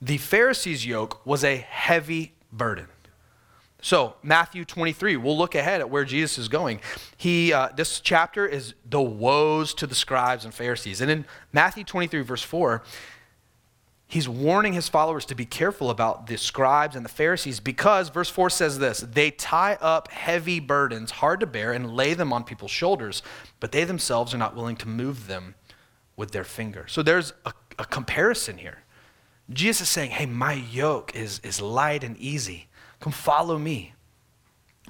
the 0.00 0.18
Pharisees' 0.18 0.84
yoke 0.84 1.24
was 1.24 1.44
a 1.44 1.56
heavy 1.56 2.32
burden. 2.52 2.88
So, 3.84 4.14
Matthew 4.22 4.64
23, 4.64 5.16
we'll 5.16 5.36
look 5.36 5.56
ahead 5.56 5.80
at 5.80 5.90
where 5.90 6.04
Jesus 6.04 6.38
is 6.38 6.46
going. 6.46 6.80
He, 7.16 7.52
uh, 7.52 7.70
this 7.76 7.98
chapter 7.98 8.46
is 8.46 8.74
the 8.88 9.02
woes 9.02 9.74
to 9.74 9.88
the 9.88 9.94
scribes 9.96 10.44
and 10.44 10.54
Pharisees. 10.54 11.00
And 11.00 11.10
in 11.10 11.24
Matthew 11.52 11.82
23, 11.82 12.20
verse 12.20 12.44
4, 12.44 12.84
he's 14.06 14.28
warning 14.28 14.72
his 14.72 14.88
followers 14.88 15.24
to 15.26 15.34
be 15.34 15.44
careful 15.44 15.90
about 15.90 16.28
the 16.28 16.38
scribes 16.38 16.94
and 16.94 17.04
the 17.04 17.10
Pharisees 17.10 17.58
because, 17.58 18.08
verse 18.08 18.30
4 18.30 18.50
says 18.50 18.78
this 18.78 19.00
they 19.00 19.32
tie 19.32 19.76
up 19.80 20.12
heavy 20.12 20.60
burdens, 20.60 21.10
hard 21.10 21.40
to 21.40 21.46
bear, 21.46 21.72
and 21.72 21.90
lay 21.96 22.14
them 22.14 22.32
on 22.32 22.44
people's 22.44 22.70
shoulders, 22.70 23.20
but 23.58 23.72
they 23.72 23.82
themselves 23.82 24.32
are 24.32 24.38
not 24.38 24.54
willing 24.54 24.76
to 24.76 24.86
move 24.86 25.26
them 25.26 25.56
with 26.16 26.30
their 26.30 26.44
finger. 26.44 26.86
So, 26.86 27.02
there's 27.02 27.32
a, 27.44 27.52
a 27.80 27.84
comparison 27.84 28.58
here. 28.58 28.84
Jesus 29.50 29.88
is 29.88 29.88
saying, 29.88 30.12
hey, 30.12 30.26
my 30.26 30.52
yoke 30.52 31.16
is, 31.16 31.40
is 31.40 31.60
light 31.60 32.04
and 32.04 32.16
easy 32.16 32.68
Come 33.02 33.12
follow 33.12 33.58
me. 33.58 33.94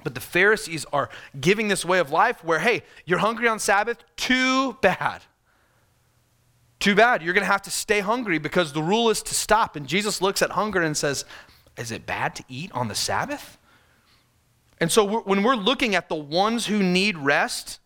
But 0.03 0.13
the 0.13 0.21
Pharisees 0.21 0.85
are 0.93 1.09
giving 1.41 1.67
this 1.67 1.83
way 1.83 1.97
of 1.97 2.11
life 2.11 2.43
where, 2.43 2.59
hey, 2.59 2.83
you're 3.05 3.17
hungry 3.17 3.47
on 3.47 3.57
Sabbath? 3.57 3.97
Too 4.15 4.73
bad. 4.81 5.23
Too 6.79 6.93
bad. 6.93 7.23
You're 7.23 7.33
going 7.33 7.45
to 7.45 7.51
have 7.51 7.63
to 7.63 7.71
stay 7.71 8.01
hungry 8.01 8.37
because 8.37 8.71
the 8.71 8.83
rule 8.83 9.09
is 9.09 9.23
to 9.23 9.33
stop. 9.33 9.75
And 9.75 9.87
Jesus 9.87 10.21
looks 10.21 10.43
at 10.43 10.51
hunger 10.51 10.79
and 10.83 10.95
says, 10.95 11.25
Is 11.75 11.91
it 11.91 12.05
bad 12.05 12.35
to 12.35 12.43
eat 12.47 12.71
on 12.73 12.87
the 12.87 12.93
Sabbath? 12.93 13.57
And 14.79 14.91
so 14.91 15.03
we're, 15.03 15.21
when 15.21 15.41
we're 15.41 15.55
looking 15.55 15.95
at 15.95 16.07
the 16.07 16.15
ones 16.15 16.67
who 16.67 16.83
need 16.83 17.17
rest, 17.17 17.79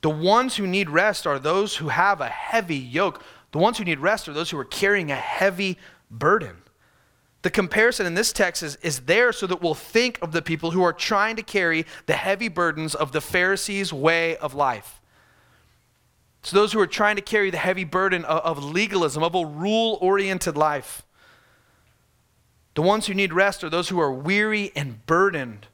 the 0.00 0.08
ones 0.08 0.56
who 0.56 0.66
need 0.66 0.88
rest 0.88 1.26
are 1.26 1.38
those 1.38 1.76
who 1.76 1.88
have 1.88 2.22
a 2.22 2.28
heavy 2.28 2.76
yoke. 2.76 3.22
The 3.50 3.58
ones 3.58 3.76
who 3.76 3.84
need 3.84 3.98
rest 3.98 4.30
are 4.30 4.32
those 4.32 4.48
who 4.48 4.58
are 4.58 4.64
carrying 4.64 5.10
a 5.10 5.16
heavy 5.16 5.76
burden. 6.10 6.61
The 7.42 7.50
comparison 7.50 8.06
in 8.06 8.14
this 8.14 8.32
text 8.32 8.62
is, 8.62 8.76
is 8.76 9.00
there 9.00 9.32
so 9.32 9.48
that 9.48 9.60
we'll 9.60 9.74
think 9.74 10.18
of 10.22 10.30
the 10.30 10.42
people 10.42 10.70
who 10.70 10.82
are 10.82 10.92
trying 10.92 11.36
to 11.36 11.42
carry 11.42 11.84
the 12.06 12.14
heavy 12.14 12.48
burdens 12.48 12.94
of 12.94 13.10
the 13.10 13.20
Pharisees' 13.20 13.92
way 13.92 14.36
of 14.36 14.54
life. 14.54 15.00
So, 16.44 16.56
those 16.56 16.72
who 16.72 16.80
are 16.80 16.86
trying 16.86 17.16
to 17.16 17.22
carry 17.22 17.50
the 17.50 17.58
heavy 17.58 17.84
burden 17.84 18.24
of, 18.24 18.58
of 18.58 18.64
legalism, 18.64 19.22
of 19.22 19.34
a 19.34 19.44
rule 19.44 19.98
oriented 20.00 20.56
life. 20.56 21.02
The 22.74 22.82
ones 22.82 23.06
who 23.06 23.14
need 23.14 23.32
rest 23.32 23.62
are 23.62 23.70
those 23.70 23.90
who 23.90 24.00
are 24.00 24.12
weary 24.12 24.72
and 24.74 25.04
burdened 25.06 25.66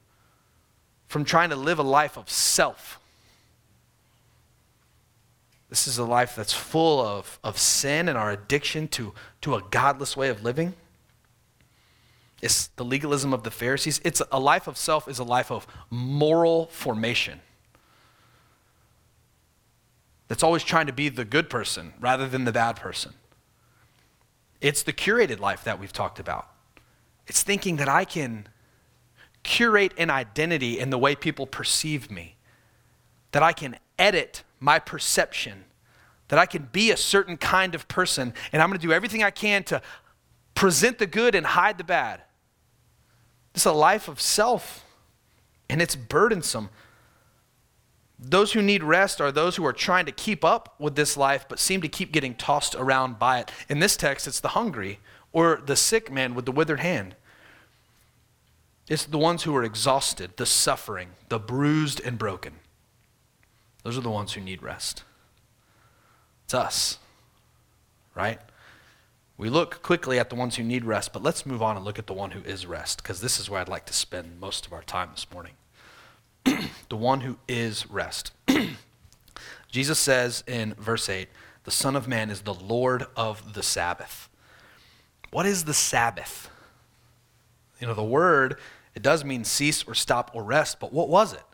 from 1.06 1.24
trying 1.24 1.50
to 1.50 1.56
live 1.56 1.78
a 1.78 1.82
life 1.82 2.18
of 2.18 2.28
self. 2.28 2.98
This 5.70 5.86
is 5.86 5.98
a 5.98 6.04
life 6.04 6.34
that's 6.34 6.52
full 6.52 7.00
of, 7.00 7.38
of 7.44 7.58
sin 7.58 8.08
and 8.08 8.16
our 8.18 8.30
addiction 8.30 8.88
to, 8.88 9.12
to 9.42 9.54
a 9.54 9.62
godless 9.70 10.16
way 10.16 10.28
of 10.28 10.42
living. 10.42 10.74
It's 12.40 12.68
the 12.76 12.84
legalism 12.84 13.32
of 13.32 13.42
the 13.42 13.50
Pharisees. 13.50 14.00
It's 14.04 14.22
a 14.30 14.38
life 14.38 14.66
of 14.68 14.76
self 14.76 15.08
is 15.08 15.18
a 15.18 15.24
life 15.24 15.50
of 15.50 15.66
moral 15.90 16.66
formation. 16.66 17.40
That's 20.28 20.42
always 20.42 20.62
trying 20.62 20.86
to 20.86 20.92
be 20.92 21.08
the 21.08 21.24
good 21.24 21.50
person 21.50 21.94
rather 22.00 22.28
than 22.28 22.44
the 22.44 22.52
bad 22.52 22.76
person. 22.76 23.14
It's 24.60 24.82
the 24.82 24.92
curated 24.92 25.40
life 25.40 25.64
that 25.64 25.80
we've 25.80 25.92
talked 25.92 26.20
about. 26.20 26.48
It's 27.26 27.42
thinking 27.42 27.76
that 27.76 27.88
I 27.88 28.04
can 28.04 28.48
curate 29.42 29.92
an 29.96 30.10
identity 30.10 30.78
in 30.78 30.90
the 30.90 30.98
way 30.98 31.14
people 31.14 31.46
perceive 31.46 32.10
me, 32.10 32.36
that 33.32 33.42
I 33.42 33.52
can 33.52 33.78
edit 33.98 34.44
my 34.60 34.78
perception, 34.78 35.64
that 36.28 36.38
I 36.38 36.46
can 36.46 36.68
be 36.72 36.90
a 36.90 36.96
certain 36.96 37.36
kind 37.36 37.74
of 37.74 37.88
person, 37.88 38.34
and 38.52 38.60
I'm 38.60 38.68
going 38.68 38.78
to 38.78 38.86
do 38.86 38.92
everything 38.92 39.22
I 39.22 39.30
can 39.30 39.64
to 39.64 39.80
present 40.54 40.98
the 40.98 41.06
good 41.06 41.34
and 41.34 41.46
hide 41.46 41.78
the 41.78 41.84
bad. 41.84 42.22
It's 43.58 43.66
a 43.66 43.72
life 43.72 44.06
of 44.06 44.20
self, 44.20 44.84
and 45.68 45.82
it's 45.82 45.96
burdensome. 45.96 46.70
Those 48.16 48.52
who 48.52 48.62
need 48.62 48.84
rest 48.84 49.20
are 49.20 49.32
those 49.32 49.56
who 49.56 49.66
are 49.66 49.72
trying 49.72 50.06
to 50.06 50.12
keep 50.12 50.44
up 50.44 50.76
with 50.78 50.94
this 50.94 51.16
life 51.16 51.44
but 51.48 51.58
seem 51.58 51.80
to 51.80 51.88
keep 51.88 52.12
getting 52.12 52.36
tossed 52.36 52.76
around 52.76 53.18
by 53.18 53.40
it. 53.40 53.50
In 53.68 53.80
this 53.80 53.96
text, 53.96 54.28
it's 54.28 54.38
the 54.38 54.50
hungry 54.50 55.00
or 55.32 55.60
the 55.66 55.74
sick 55.74 56.08
man 56.08 56.36
with 56.36 56.44
the 56.44 56.52
withered 56.52 56.78
hand. 56.78 57.16
It's 58.88 59.04
the 59.04 59.18
ones 59.18 59.42
who 59.42 59.56
are 59.56 59.64
exhausted, 59.64 60.36
the 60.36 60.46
suffering, 60.46 61.08
the 61.28 61.40
bruised 61.40 62.00
and 62.04 62.16
broken. 62.16 62.60
Those 63.82 63.98
are 63.98 64.02
the 64.02 64.08
ones 64.08 64.34
who 64.34 64.40
need 64.40 64.62
rest. 64.62 65.02
It's 66.44 66.54
us, 66.54 66.98
right? 68.14 68.38
We 69.38 69.48
look 69.48 69.82
quickly 69.82 70.18
at 70.18 70.30
the 70.30 70.34
ones 70.34 70.56
who 70.56 70.64
need 70.64 70.84
rest, 70.84 71.12
but 71.12 71.22
let's 71.22 71.46
move 71.46 71.62
on 71.62 71.76
and 71.76 71.84
look 71.84 71.98
at 71.98 72.08
the 72.08 72.12
one 72.12 72.32
who 72.32 72.42
is 72.42 72.66
rest, 72.66 73.00
because 73.00 73.20
this 73.20 73.38
is 73.38 73.48
where 73.48 73.60
I'd 73.60 73.68
like 73.68 73.86
to 73.86 73.92
spend 73.92 74.40
most 74.40 74.66
of 74.66 74.72
our 74.72 74.82
time 74.82 75.10
this 75.12 75.28
morning. 75.32 75.52
the 76.88 76.96
one 76.96 77.20
who 77.20 77.38
is 77.46 77.88
rest. 77.88 78.32
Jesus 79.70 79.98
says 80.00 80.42
in 80.48 80.74
verse 80.74 81.08
8, 81.08 81.28
the 81.62 81.70
Son 81.70 81.94
of 81.94 82.08
Man 82.08 82.30
is 82.30 82.40
the 82.40 82.54
Lord 82.54 83.06
of 83.16 83.54
the 83.54 83.62
Sabbath. 83.62 84.28
What 85.30 85.46
is 85.46 85.64
the 85.64 85.74
Sabbath? 85.74 86.50
You 87.80 87.86
know, 87.86 87.94
the 87.94 88.02
word, 88.02 88.58
it 88.96 89.02
does 89.02 89.24
mean 89.24 89.44
cease 89.44 89.84
or 89.86 89.94
stop 89.94 90.32
or 90.34 90.42
rest, 90.42 90.80
but 90.80 90.92
what 90.92 91.08
was 91.08 91.32
it? 91.32 91.44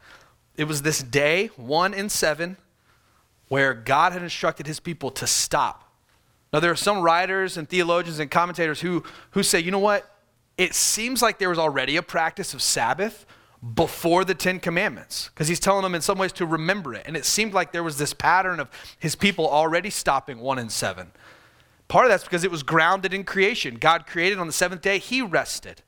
It 0.56 0.64
was 0.64 0.80
this 0.80 1.02
day, 1.02 1.48
one 1.56 1.92
in 1.92 2.08
seven, 2.08 2.56
where 3.48 3.74
God 3.74 4.12
had 4.12 4.22
instructed 4.22 4.66
his 4.66 4.80
people 4.80 5.10
to 5.10 5.26
stop. 5.26 5.83
Now, 6.54 6.60
there 6.60 6.70
are 6.70 6.76
some 6.76 7.00
writers 7.00 7.56
and 7.56 7.68
theologians 7.68 8.20
and 8.20 8.30
commentators 8.30 8.80
who, 8.80 9.02
who 9.32 9.42
say, 9.42 9.58
you 9.58 9.72
know 9.72 9.80
what? 9.80 10.08
It 10.56 10.72
seems 10.72 11.20
like 11.20 11.40
there 11.40 11.48
was 11.48 11.58
already 11.58 11.96
a 11.96 12.02
practice 12.02 12.54
of 12.54 12.62
Sabbath 12.62 13.26
before 13.74 14.24
the 14.24 14.36
Ten 14.36 14.60
Commandments, 14.60 15.30
because 15.30 15.48
he's 15.48 15.58
telling 15.58 15.82
them 15.82 15.96
in 15.96 16.00
some 16.00 16.16
ways 16.16 16.30
to 16.34 16.46
remember 16.46 16.94
it. 16.94 17.02
And 17.06 17.16
it 17.16 17.24
seemed 17.24 17.54
like 17.54 17.72
there 17.72 17.82
was 17.82 17.98
this 17.98 18.14
pattern 18.14 18.60
of 18.60 18.68
his 19.00 19.16
people 19.16 19.48
already 19.48 19.90
stopping 19.90 20.38
one 20.38 20.60
in 20.60 20.68
seven. 20.68 21.10
Part 21.88 22.04
of 22.04 22.12
that's 22.12 22.22
because 22.22 22.44
it 22.44 22.52
was 22.52 22.62
grounded 22.62 23.12
in 23.12 23.24
creation. 23.24 23.74
God 23.74 24.06
created 24.06 24.38
on 24.38 24.46
the 24.46 24.52
seventh 24.52 24.80
day, 24.80 24.98
he 24.98 25.22
rested. 25.22 25.82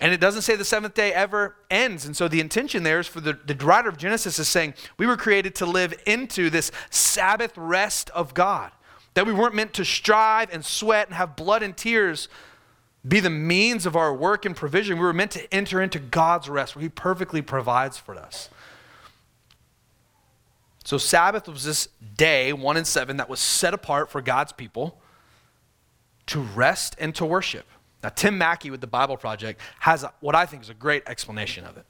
And 0.00 0.12
it 0.12 0.20
doesn't 0.20 0.42
say 0.42 0.54
the 0.54 0.64
seventh 0.64 0.94
day 0.94 1.12
ever 1.12 1.56
ends. 1.68 2.06
And 2.06 2.16
so 2.16 2.28
the 2.28 2.38
intention 2.38 2.84
there 2.84 3.00
is 3.00 3.08
for 3.08 3.20
the, 3.20 3.32
the 3.32 3.56
writer 3.56 3.88
of 3.88 3.96
Genesis 3.96 4.38
is 4.38 4.46
saying 4.46 4.74
we 4.98 5.06
were 5.06 5.16
created 5.16 5.56
to 5.56 5.66
live 5.66 6.00
into 6.06 6.48
this 6.48 6.70
Sabbath 6.90 7.58
rest 7.58 8.08
of 8.10 8.34
God. 8.34 8.70
That 9.16 9.24
we 9.24 9.32
weren't 9.32 9.54
meant 9.54 9.72
to 9.74 9.84
strive 9.84 10.52
and 10.52 10.62
sweat 10.62 11.06
and 11.06 11.16
have 11.16 11.36
blood 11.36 11.62
and 11.62 11.74
tears 11.74 12.28
be 13.08 13.18
the 13.18 13.30
means 13.30 13.86
of 13.86 13.96
our 13.96 14.12
work 14.12 14.44
and 14.44 14.54
provision. 14.54 14.98
We 14.98 15.04
were 15.04 15.14
meant 15.14 15.30
to 15.30 15.54
enter 15.54 15.80
into 15.80 15.98
God's 15.98 16.50
rest 16.50 16.76
where 16.76 16.82
He 16.82 16.90
perfectly 16.90 17.40
provides 17.40 17.96
for 17.96 18.14
us. 18.14 18.50
So, 20.84 20.98
Sabbath 20.98 21.48
was 21.48 21.64
this 21.64 21.88
day, 22.14 22.52
one 22.52 22.76
in 22.76 22.84
seven, 22.84 23.16
that 23.16 23.30
was 23.30 23.40
set 23.40 23.72
apart 23.72 24.10
for 24.10 24.20
God's 24.20 24.52
people 24.52 25.00
to 26.26 26.40
rest 26.40 26.94
and 26.98 27.14
to 27.14 27.24
worship. 27.24 27.64
Now, 28.02 28.10
Tim 28.10 28.36
Mackie 28.36 28.70
with 28.70 28.82
the 28.82 28.86
Bible 28.86 29.16
Project 29.16 29.62
has 29.78 30.04
a, 30.04 30.12
what 30.20 30.34
I 30.34 30.44
think 30.44 30.62
is 30.62 30.68
a 30.68 30.74
great 30.74 31.04
explanation 31.06 31.64
of 31.64 31.78
it. 31.78 31.86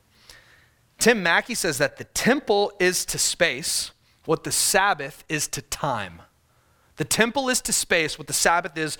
Tim 1.00 1.24
Mackie 1.24 1.56
says 1.56 1.78
that 1.78 1.96
the 1.96 2.04
temple 2.04 2.70
is 2.78 3.04
to 3.06 3.18
space 3.18 3.90
what 4.26 4.44
the 4.44 4.52
Sabbath 4.52 5.24
is 5.28 5.48
to 5.48 5.60
time. 5.60 6.22
The 6.96 7.04
temple 7.04 7.48
is 7.48 7.60
to 7.62 7.72
space 7.72 8.18
what 8.18 8.26
the 8.26 8.32
Sabbath 8.32 8.76
is 8.76 8.98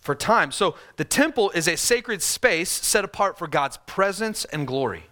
for 0.00 0.14
time. 0.14 0.52
So 0.52 0.76
the 0.96 1.04
temple 1.04 1.50
is 1.50 1.66
a 1.66 1.76
sacred 1.76 2.22
space 2.22 2.70
set 2.70 3.04
apart 3.04 3.38
for 3.38 3.46
God's 3.46 3.78
presence 3.86 4.44
and 4.46 4.66
glory. 4.66 5.04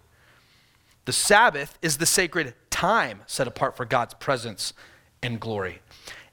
The 1.07 1.12
Sabbath 1.12 1.78
is 1.83 1.99
the 1.99 2.07
sacred 2.07 2.54
time 2.71 3.23
set 3.26 3.49
apart 3.49 3.76
for 3.76 3.85
God's 3.85 4.14
presence 4.14 4.75
and 5.23 5.40
glory. 5.40 5.81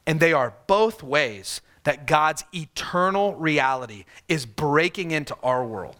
And 0.05 0.19
they 0.19 0.33
are 0.33 0.53
both 0.67 1.01
ways 1.01 1.61
that 1.85 2.05
God's 2.05 2.43
eternal 2.53 3.35
reality 3.35 4.05
is 4.27 4.45
breaking 4.45 5.11
into 5.11 5.35
our 5.41 5.65
world. 5.65 5.95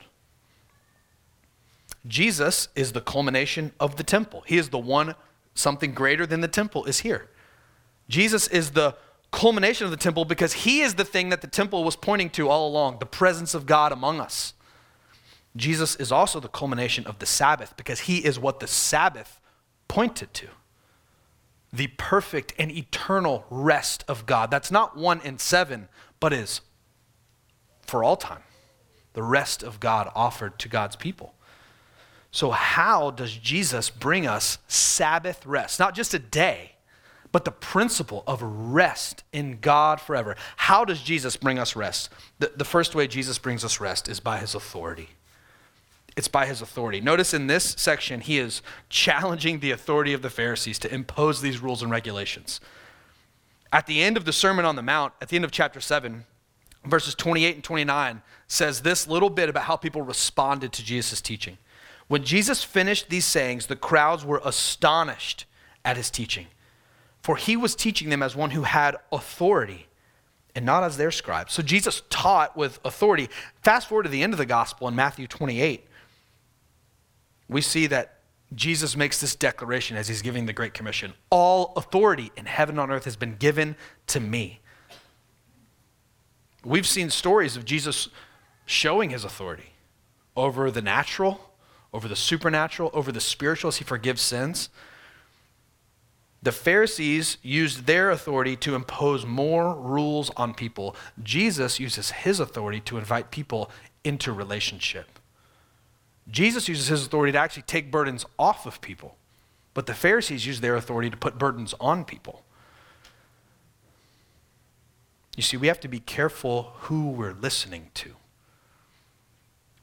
Jesus 2.05 2.67
is 2.75 2.91
the 2.91 3.01
culmination 3.01 3.71
of 3.79 3.95
the 3.95 4.03
temple. 4.03 4.43
He 4.45 4.57
is 4.57 4.69
the 4.69 4.77
one, 4.77 5.15
something 5.53 5.93
greater 5.93 6.25
than 6.25 6.41
the 6.41 6.47
temple 6.47 6.85
is 6.85 6.99
here. 6.99 7.29
Jesus 8.07 8.47
is 8.47 8.71
the 8.71 8.95
culmination 9.31 9.85
of 9.85 9.91
the 9.91 9.97
temple 9.97 10.25
because 10.25 10.53
he 10.53 10.81
is 10.81 10.95
the 10.95 11.05
thing 11.05 11.29
that 11.29 11.41
the 11.41 11.47
temple 11.47 11.83
was 11.83 11.95
pointing 11.95 12.29
to 12.31 12.49
all 12.49 12.67
along 12.67 12.99
the 12.99 13.05
presence 13.05 13.53
of 13.53 13.65
God 13.65 13.91
among 13.91 14.19
us. 14.19 14.53
Jesus 15.55 15.95
is 15.95 16.11
also 16.11 16.39
the 16.39 16.47
culmination 16.47 17.05
of 17.07 17.19
the 17.19 17.25
Sabbath 17.25 17.75
because 17.77 18.01
he 18.01 18.19
is 18.19 18.39
what 18.39 18.59
the 18.59 18.67
Sabbath 18.67 19.39
pointed 19.87 20.33
to 20.35 20.47
the 21.71 21.87
perfect 21.87 22.53
and 22.57 22.71
eternal 22.71 23.45
rest 23.49 24.03
of 24.07 24.25
God. 24.25 24.49
That's 24.49 24.71
not 24.71 24.97
one 24.97 25.21
in 25.21 25.37
seven, 25.37 25.87
but 26.19 26.33
is 26.33 26.61
for 27.85 28.03
all 28.03 28.15
time. 28.15 28.43
The 29.13 29.23
rest 29.23 29.63
of 29.63 29.79
God 29.79 30.11
offered 30.15 30.57
to 30.59 30.69
God's 30.69 30.95
people. 30.95 31.35
So, 32.31 32.51
how 32.51 33.11
does 33.11 33.35
Jesus 33.35 33.89
bring 33.89 34.27
us 34.27 34.59
Sabbath 34.67 35.45
rest? 35.45 35.79
Not 35.79 35.95
just 35.95 36.13
a 36.13 36.19
day, 36.19 36.73
but 37.31 37.45
the 37.45 37.51
principle 37.51 38.23
of 38.25 38.41
rest 38.41 39.23
in 39.31 39.59
God 39.59 40.01
forever. 40.01 40.35
How 40.57 40.83
does 40.83 41.01
Jesus 41.01 41.35
bring 41.35 41.59
us 41.59 41.75
rest? 41.75 42.09
The, 42.39 42.51
the 42.55 42.65
first 42.65 42.95
way 42.95 43.07
Jesus 43.07 43.37
brings 43.37 43.63
us 43.63 43.79
rest 43.79 44.07
is 44.07 44.19
by 44.19 44.39
his 44.39 44.55
authority. 44.55 45.09
It's 46.17 46.27
by 46.27 46.47
his 46.47 46.61
authority. 46.61 47.01
Notice 47.01 47.33
in 47.33 47.47
this 47.47 47.75
section, 47.77 48.21
he 48.21 48.39
is 48.39 48.61
challenging 48.89 49.59
the 49.59 49.71
authority 49.71 50.13
of 50.13 50.21
the 50.21 50.29
Pharisees 50.29 50.79
to 50.79 50.93
impose 50.93 51.41
these 51.41 51.59
rules 51.59 51.83
and 51.83 51.91
regulations. 51.91 52.59
At 53.71 53.85
the 53.85 54.01
end 54.01 54.17
of 54.17 54.25
the 54.25 54.33
Sermon 54.33 54.65
on 54.65 54.75
the 54.75 54.81
Mount, 54.81 55.13
at 55.21 55.29
the 55.29 55.35
end 55.35 55.45
of 55.45 55.51
chapter 55.51 55.79
7, 55.79 56.25
verses 56.83 57.13
28 57.13 57.55
and 57.55 57.63
29, 57.63 58.21
says 58.47 58.81
this 58.81 59.07
little 59.07 59.29
bit 59.29 59.49
about 59.49 59.63
how 59.63 59.75
people 59.75 60.01
responded 60.01 60.73
to 60.73 60.83
Jesus' 60.83 61.21
teaching. 61.21 61.59
When 62.07 62.23
Jesus 62.23 62.63
finished 62.63 63.09
these 63.09 63.25
sayings, 63.25 63.67
the 63.67 63.75
crowds 63.75 64.25
were 64.25 64.41
astonished 64.43 65.45
at 65.85 65.95
his 65.95 66.09
teaching 66.09 66.47
for 67.21 67.35
he 67.35 67.57
was 67.57 67.75
teaching 67.75 68.09
them 68.09 68.23
as 68.23 68.35
one 68.35 68.51
who 68.51 68.63
had 68.63 68.95
authority 69.11 69.87
and 70.55 70.65
not 70.65 70.83
as 70.83 70.97
their 70.97 71.11
scribes. 71.11 71.53
So 71.53 71.61
Jesus 71.61 72.01
taught 72.09 72.57
with 72.57 72.79
authority. 72.83 73.29
Fast 73.61 73.87
forward 73.87 74.03
to 74.03 74.09
the 74.09 74.23
end 74.23 74.33
of 74.33 74.39
the 74.39 74.45
gospel 74.45 74.87
in 74.87 74.95
Matthew 74.95 75.27
28, 75.27 75.85
we 77.47 77.61
see 77.61 77.87
that 77.87 78.19
Jesus 78.55 78.95
makes 78.95 79.21
this 79.21 79.35
declaration 79.35 79.95
as 79.95 80.07
he's 80.07 80.21
giving 80.21 80.45
the 80.45 80.53
Great 80.53 80.73
Commission 80.73 81.13
All 81.29 81.73
authority 81.75 82.31
in 82.35 82.45
heaven 82.45 82.73
and 82.73 82.81
on 82.81 82.91
earth 82.91 83.05
has 83.05 83.15
been 83.15 83.35
given 83.35 83.75
to 84.07 84.19
me. 84.19 84.59
We've 86.63 86.87
seen 86.87 87.09
stories 87.09 87.55
of 87.55 87.63
Jesus 87.63 88.09
showing 88.65 89.11
his 89.11 89.23
authority 89.23 89.73
over 90.35 90.71
the 90.71 90.81
natural, 90.81 91.51
over 91.93 92.07
the 92.07 92.15
supernatural, 92.15 92.89
over 92.93 93.11
the 93.11 93.21
spiritual 93.21 93.69
as 93.69 93.77
he 93.77 93.83
forgives 93.83 94.21
sins. 94.21 94.69
The 96.41 96.51
Pharisees 96.53 97.37
used 97.41 97.85
their 97.85 98.09
authority 98.09 98.55
to 98.57 98.75
impose 98.75 99.25
more 99.25 99.75
rules 99.75 100.31
on 100.37 100.53
people. 100.53 100.95
Jesus 101.21 101.79
uses 101.79 102.11
his 102.11 102.39
authority 102.39 102.79
to 102.81 102.97
invite 102.97 103.29
people 103.29 103.69
into 104.03 104.31
relationship. 104.31 105.19
Jesus 106.29 106.69
uses 106.69 106.87
his 106.87 107.05
authority 107.05 107.33
to 107.33 107.37
actually 107.37 107.63
take 107.63 107.91
burdens 107.91 108.25
off 108.37 108.65
of 108.65 108.79
people, 108.81 109.17
but 109.73 109.85
the 109.85 109.93
Pharisees 109.93 110.45
use 110.45 110.61
their 110.61 110.75
authority 110.75 111.09
to 111.09 111.17
put 111.17 111.37
burdens 111.37 111.73
on 111.79 112.05
people. 112.05 112.43
You 115.35 115.43
see, 115.43 115.57
we 115.57 115.67
have 115.67 115.79
to 115.81 115.87
be 115.87 115.99
careful 115.99 116.73
who 116.81 117.09
we're 117.09 117.33
listening 117.33 117.91
to. 117.95 118.15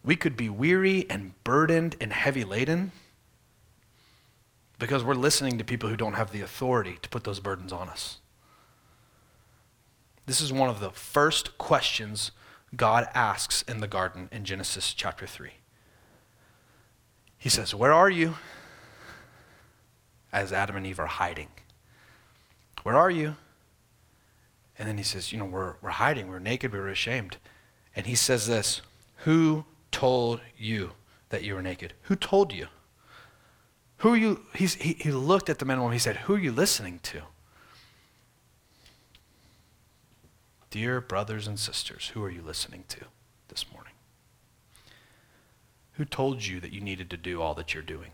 We 0.04 0.16
could 0.16 0.36
be 0.36 0.48
weary 0.48 1.04
and 1.10 1.32
burdened 1.44 1.96
and 2.00 2.12
heavy 2.12 2.44
laden 2.44 2.92
because 4.78 5.02
we're 5.02 5.14
listening 5.14 5.58
to 5.58 5.64
people 5.64 5.88
who 5.88 5.96
don't 5.96 6.14
have 6.14 6.32
the 6.32 6.40
authority 6.40 6.98
to 7.02 7.08
put 7.08 7.24
those 7.24 7.40
burdens 7.40 7.72
on 7.72 7.88
us. 7.88 8.18
This 10.26 10.40
is 10.40 10.52
one 10.52 10.68
of 10.68 10.80
the 10.80 10.90
first 10.90 11.56
questions 11.56 12.32
God 12.74 13.08
asks 13.14 13.62
in 13.62 13.80
the 13.80 13.86
garden 13.86 14.28
in 14.32 14.44
Genesis 14.44 14.92
chapter 14.92 15.26
3. 15.26 15.50
He 17.38 17.48
says, 17.48 17.74
Where 17.74 17.92
are 17.92 18.10
you? 18.10 18.34
As 20.32 20.52
Adam 20.52 20.76
and 20.76 20.86
Eve 20.86 20.98
are 20.98 21.06
hiding. 21.06 21.48
Where 22.82 22.96
are 22.96 23.10
you? 23.10 23.36
And 24.78 24.88
then 24.88 24.98
he 24.98 25.04
says, 25.04 25.32
You 25.32 25.38
know, 25.38 25.44
we're, 25.44 25.74
we're 25.80 25.90
hiding. 25.90 26.28
We're 26.28 26.38
naked. 26.38 26.72
We 26.72 26.78
are 26.78 26.88
ashamed. 26.88 27.36
And 27.94 28.06
he 28.06 28.14
says 28.14 28.46
this 28.46 28.82
Who 29.18 29.64
told 29.92 30.40
you 30.58 30.92
that 31.30 31.44
you 31.44 31.54
were 31.54 31.62
naked? 31.62 31.94
Who 32.02 32.16
told 32.16 32.52
you? 32.52 32.66
Who 33.98 34.12
are 34.12 34.16
you? 34.16 34.42
He's, 34.54 34.74
he, 34.74 34.94
he 34.94 35.10
looked 35.10 35.48
at 35.48 35.58
the 35.58 35.64
men 35.64 35.74
and 35.74 35.82
woman. 35.82 35.94
He 35.94 35.98
said, 35.98 36.16
Who 36.16 36.34
are 36.34 36.38
you 36.38 36.52
listening 36.52 37.00
to? 37.04 37.22
Dear 40.70 41.00
brothers 41.00 41.46
and 41.46 41.58
sisters, 41.58 42.08
who 42.08 42.22
are 42.22 42.30
you 42.30 42.42
listening 42.42 42.84
to? 42.88 43.06
this 43.56 43.72
morning? 43.72 43.92
Who 45.92 46.04
told 46.04 46.44
you 46.44 46.60
that 46.60 46.74
you 46.74 46.82
needed 46.82 47.08
to 47.08 47.16
do 47.16 47.40
all 47.40 47.54
that 47.54 47.72
you're 47.72 47.82
doing? 47.82 48.10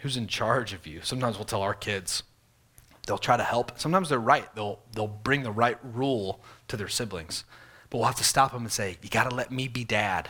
Who's 0.00 0.16
in 0.16 0.26
charge 0.26 0.72
of 0.72 0.84
you? 0.84 1.00
Sometimes 1.02 1.36
we'll 1.36 1.44
tell 1.44 1.62
our 1.62 1.74
kids, 1.74 2.24
they'll 3.06 3.18
try 3.18 3.36
to 3.36 3.44
help. 3.44 3.78
Sometimes 3.78 4.08
they're 4.08 4.18
right. 4.18 4.52
They'll, 4.56 4.80
they'll 4.92 5.06
bring 5.06 5.44
the 5.44 5.52
right 5.52 5.78
rule 5.94 6.40
to 6.66 6.76
their 6.76 6.88
siblings. 6.88 7.44
But 7.88 7.98
we'll 7.98 8.06
have 8.06 8.16
to 8.16 8.24
stop 8.24 8.52
them 8.52 8.62
and 8.62 8.72
say, 8.72 8.96
You 9.00 9.10
got 9.10 9.30
to 9.30 9.36
let 9.36 9.52
me 9.52 9.68
be 9.68 9.84
dad. 9.84 10.28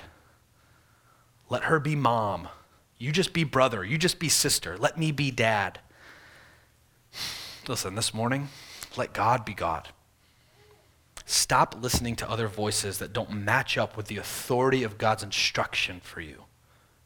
Let 1.50 1.64
her 1.64 1.78
be 1.80 1.96
mom. 1.96 2.48
You 2.96 3.12
just 3.12 3.32
be 3.32 3.44
brother. 3.44 3.84
You 3.84 3.98
just 3.98 4.18
be 4.18 4.28
sister. 4.28 4.78
Let 4.78 4.96
me 4.96 5.10
be 5.10 5.30
dad. 5.30 5.80
Listen, 7.68 7.94
this 7.94 8.14
morning, 8.14 8.48
let 8.96 9.12
God 9.12 9.44
be 9.44 9.52
God. 9.52 9.88
Stop 11.26 11.76
listening 11.80 12.16
to 12.16 12.30
other 12.30 12.48
voices 12.48 12.98
that 12.98 13.12
don't 13.12 13.30
match 13.30 13.76
up 13.76 13.96
with 13.96 14.06
the 14.06 14.16
authority 14.16 14.82
of 14.82 14.98
God's 14.98 15.22
instruction 15.22 16.00
for 16.02 16.20
you. 16.20 16.44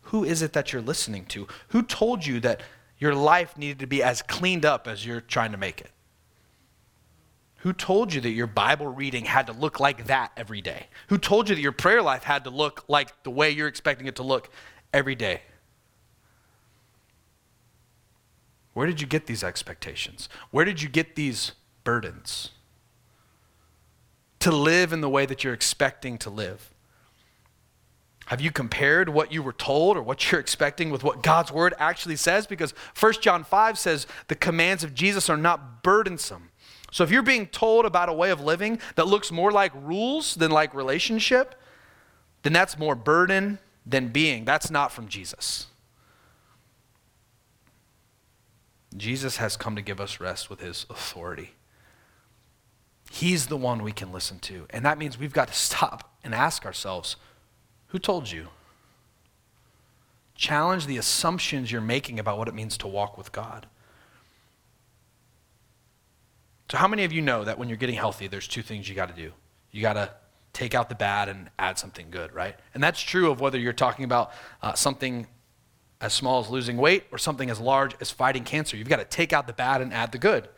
Who 0.08 0.24
is 0.24 0.42
it 0.42 0.52
that 0.52 0.72
you're 0.72 0.82
listening 0.82 1.26
to? 1.26 1.46
Who 1.68 1.82
told 1.82 2.26
you 2.26 2.40
that 2.40 2.62
your 2.98 3.14
life 3.14 3.56
needed 3.56 3.78
to 3.80 3.86
be 3.86 4.02
as 4.02 4.22
cleaned 4.22 4.64
up 4.64 4.86
as 4.86 5.04
you're 5.04 5.20
trying 5.20 5.52
to 5.52 5.58
make 5.58 5.80
it? 5.80 5.90
Who 7.64 7.72
told 7.72 8.12
you 8.12 8.20
that 8.20 8.30
your 8.32 8.46
Bible 8.46 8.88
reading 8.88 9.24
had 9.24 9.46
to 9.46 9.54
look 9.54 9.80
like 9.80 10.06
that 10.08 10.32
every 10.36 10.60
day? 10.60 10.88
Who 11.08 11.16
told 11.16 11.48
you 11.48 11.54
that 11.54 11.62
your 11.62 11.72
prayer 11.72 12.02
life 12.02 12.22
had 12.22 12.44
to 12.44 12.50
look 12.50 12.84
like 12.88 13.22
the 13.22 13.30
way 13.30 13.48
you're 13.50 13.68
expecting 13.68 14.06
it 14.06 14.16
to 14.16 14.22
look 14.22 14.50
every 14.92 15.14
day? 15.14 15.40
Where 18.74 18.86
did 18.86 19.00
you 19.00 19.06
get 19.06 19.24
these 19.24 19.42
expectations? 19.42 20.28
Where 20.50 20.66
did 20.66 20.82
you 20.82 20.90
get 20.90 21.16
these 21.16 21.52
burdens? 21.84 22.50
To 24.40 24.52
live 24.52 24.92
in 24.92 25.00
the 25.00 25.08
way 25.08 25.24
that 25.24 25.42
you're 25.42 25.54
expecting 25.54 26.18
to 26.18 26.28
live. 26.28 26.70
Have 28.26 28.42
you 28.42 28.50
compared 28.50 29.08
what 29.08 29.32
you 29.32 29.42
were 29.42 29.54
told 29.54 29.96
or 29.96 30.02
what 30.02 30.30
you're 30.30 30.40
expecting 30.40 30.90
with 30.90 31.02
what 31.02 31.22
God's 31.22 31.50
word 31.50 31.72
actually 31.78 32.16
says? 32.16 32.46
Because 32.46 32.72
1 33.00 33.14
John 33.22 33.42
5 33.42 33.78
says 33.78 34.06
the 34.28 34.34
commands 34.34 34.84
of 34.84 34.92
Jesus 34.92 35.30
are 35.30 35.38
not 35.38 35.82
burdensome. 35.82 36.50
So 36.94 37.02
if 37.02 37.10
you're 37.10 37.22
being 37.22 37.48
told 37.48 37.86
about 37.86 38.08
a 38.08 38.12
way 38.12 38.30
of 38.30 38.40
living 38.40 38.78
that 38.94 39.08
looks 39.08 39.32
more 39.32 39.50
like 39.50 39.72
rules 39.74 40.36
than 40.36 40.52
like 40.52 40.72
relationship, 40.74 41.56
then 42.44 42.52
that's 42.52 42.78
more 42.78 42.94
burden 42.94 43.58
than 43.84 44.10
being. 44.10 44.44
That's 44.44 44.70
not 44.70 44.92
from 44.92 45.08
Jesus. 45.08 45.66
Jesus 48.96 49.38
has 49.38 49.56
come 49.56 49.74
to 49.74 49.82
give 49.82 50.00
us 50.00 50.20
rest 50.20 50.48
with 50.48 50.60
his 50.60 50.86
authority. 50.88 51.54
He's 53.10 53.48
the 53.48 53.56
one 53.56 53.82
we 53.82 53.90
can 53.90 54.12
listen 54.12 54.38
to. 54.42 54.66
And 54.70 54.84
that 54.84 54.96
means 54.96 55.18
we've 55.18 55.32
got 55.32 55.48
to 55.48 55.54
stop 55.54 56.14
and 56.22 56.32
ask 56.32 56.64
ourselves 56.64 57.16
who 57.88 57.98
told 57.98 58.30
you? 58.30 58.46
Challenge 60.36 60.86
the 60.86 60.98
assumptions 60.98 61.72
you're 61.72 61.80
making 61.80 62.20
about 62.20 62.38
what 62.38 62.46
it 62.46 62.54
means 62.54 62.78
to 62.78 62.86
walk 62.86 63.18
with 63.18 63.32
God. 63.32 63.66
So, 66.70 66.78
how 66.78 66.88
many 66.88 67.04
of 67.04 67.12
you 67.12 67.22
know 67.22 67.44
that 67.44 67.58
when 67.58 67.68
you're 67.68 67.78
getting 67.78 67.96
healthy, 67.96 68.26
there's 68.26 68.48
two 68.48 68.62
things 68.62 68.88
you 68.88 68.94
got 68.94 69.14
to 69.14 69.22
do? 69.22 69.32
You 69.70 69.82
got 69.82 69.94
to 69.94 70.10
take 70.52 70.74
out 70.74 70.88
the 70.88 70.94
bad 70.94 71.28
and 71.28 71.50
add 71.58 71.78
something 71.78 72.10
good, 72.10 72.32
right? 72.32 72.56
And 72.72 72.82
that's 72.82 73.00
true 73.00 73.30
of 73.30 73.40
whether 73.40 73.58
you're 73.58 73.72
talking 73.72 74.04
about 74.04 74.32
uh, 74.62 74.72
something 74.74 75.26
as 76.00 76.12
small 76.12 76.40
as 76.40 76.48
losing 76.48 76.76
weight 76.76 77.04
or 77.10 77.18
something 77.18 77.50
as 77.50 77.60
large 77.60 77.96
as 78.00 78.10
fighting 78.10 78.44
cancer. 78.44 78.76
You've 78.76 78.88
got 78.88 78.98
to 78.98 79.04
take 79.04 79.32
out 79.32 79.46
the 79.46 79.52
bad 79.52 79.80
and 79.80 79.92
add 79.92 80.12
the 80.12 80.18
good. 80.18 80.48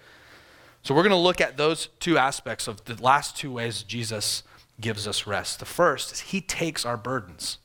So 0.83 0.95
we're 0.95 1.03
going 1.03 1.11
to 1.11 1.17
look 1.17 1.41
at 1.41 1.57
those 1.57 1.89
two 1.99 2.19
aspects 2.19 2.69
of 2.69 2.85
the 2.85 3.01
last 3.03 3.37
two 3.37 3.51
ways 3.51 3.83
Jesus 3.83 4.43
gives 4.81 5.09
us 5.09 5.27
rest. 5.27 5.59
The 5.59 5.65
first 5.65 6.13
is 6.13 6.21
he 6.21 6.41
takes 6.41 6.85
our 6.85 6.97
burdens. 6.97 7.59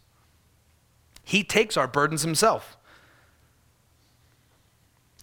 He 1.23 1.43
takes 1.43 1.77
our 1.77 1.87
burdens 1.87 2.23
himself. 2.23 2.77